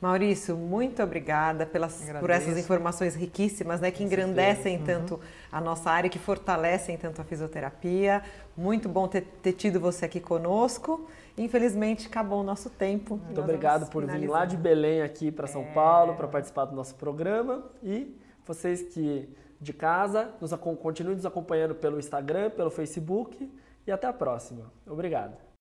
Maurício, 0.00 0.56
muito 0.56 1.02
obrigada 1.02 1.66
pelas, 1.66 2.10
por 2.18 2.30
essas 2.30 2.56
informações 2.56 3.14
riquíssimas, 3.14 3.82
né, 3.82 3.90
que 3.90 4.02
engrandecem 4.02 4.78
uhum. 4.78 4.84
tanto 4.84 5.20
a 5.52 5.60
nossa 5.60 5.90
área, 5.90 6.08
que 6.08 6.18
fortalecem 6.18 6.96
tanto 6.96 7.20
a 7.20 7.24
fisioterapia. 7.24 8.22
Muito 8.56 8.88
bom 8.88 9.06
ter, 9.06 9.22
ter 9.42 9.52
tido 9.52 9.78
você 9.78 10.06
aqui 10.06 10.18
conosco. 10.18 11.06
Infelizmente, 11.36 12.06
acabou 12.06 12.40
o 12.40 12.42
nosso 12.42 12.70
tempo. 12.70 13.20
Muito 13.22 13.40
obrigado 13.40 13.90
por 13.90 14.06
vir 14.06 14.26
lá 14.26 14.46
de 14.46 14.56
Belém 14.56 15.02
aqui 15.02 15.30
para 15.30 15.46
São 15.46 15.62
é... 15.62 15.72
Paulo 15.72 16.14
para 16.14 16.26
participar 16.28 16.64
do 16.64 16.74
nosso 16.74 16.94
programa. 16.94 17.62
E 17.82 18.16
vocês 18.46 18.82
que 18.82 19.28
de 19.60 19.74
casa, 19.74 20.30
nos, 20.40 20.50
continuem 20.80 21.16
nos 21.16 21.26
acompanhando 21.26 21.74
pelo 21.74 21.98
Instagram, 21.98 22.48
pelo 22.50 22.70
Facebook. 22.70 23.52
E 23.86 23.92
até 23.92 24.06
a 24.06 24.12
próxima. 24.12 24.72
Obrigado. 24.86 25.49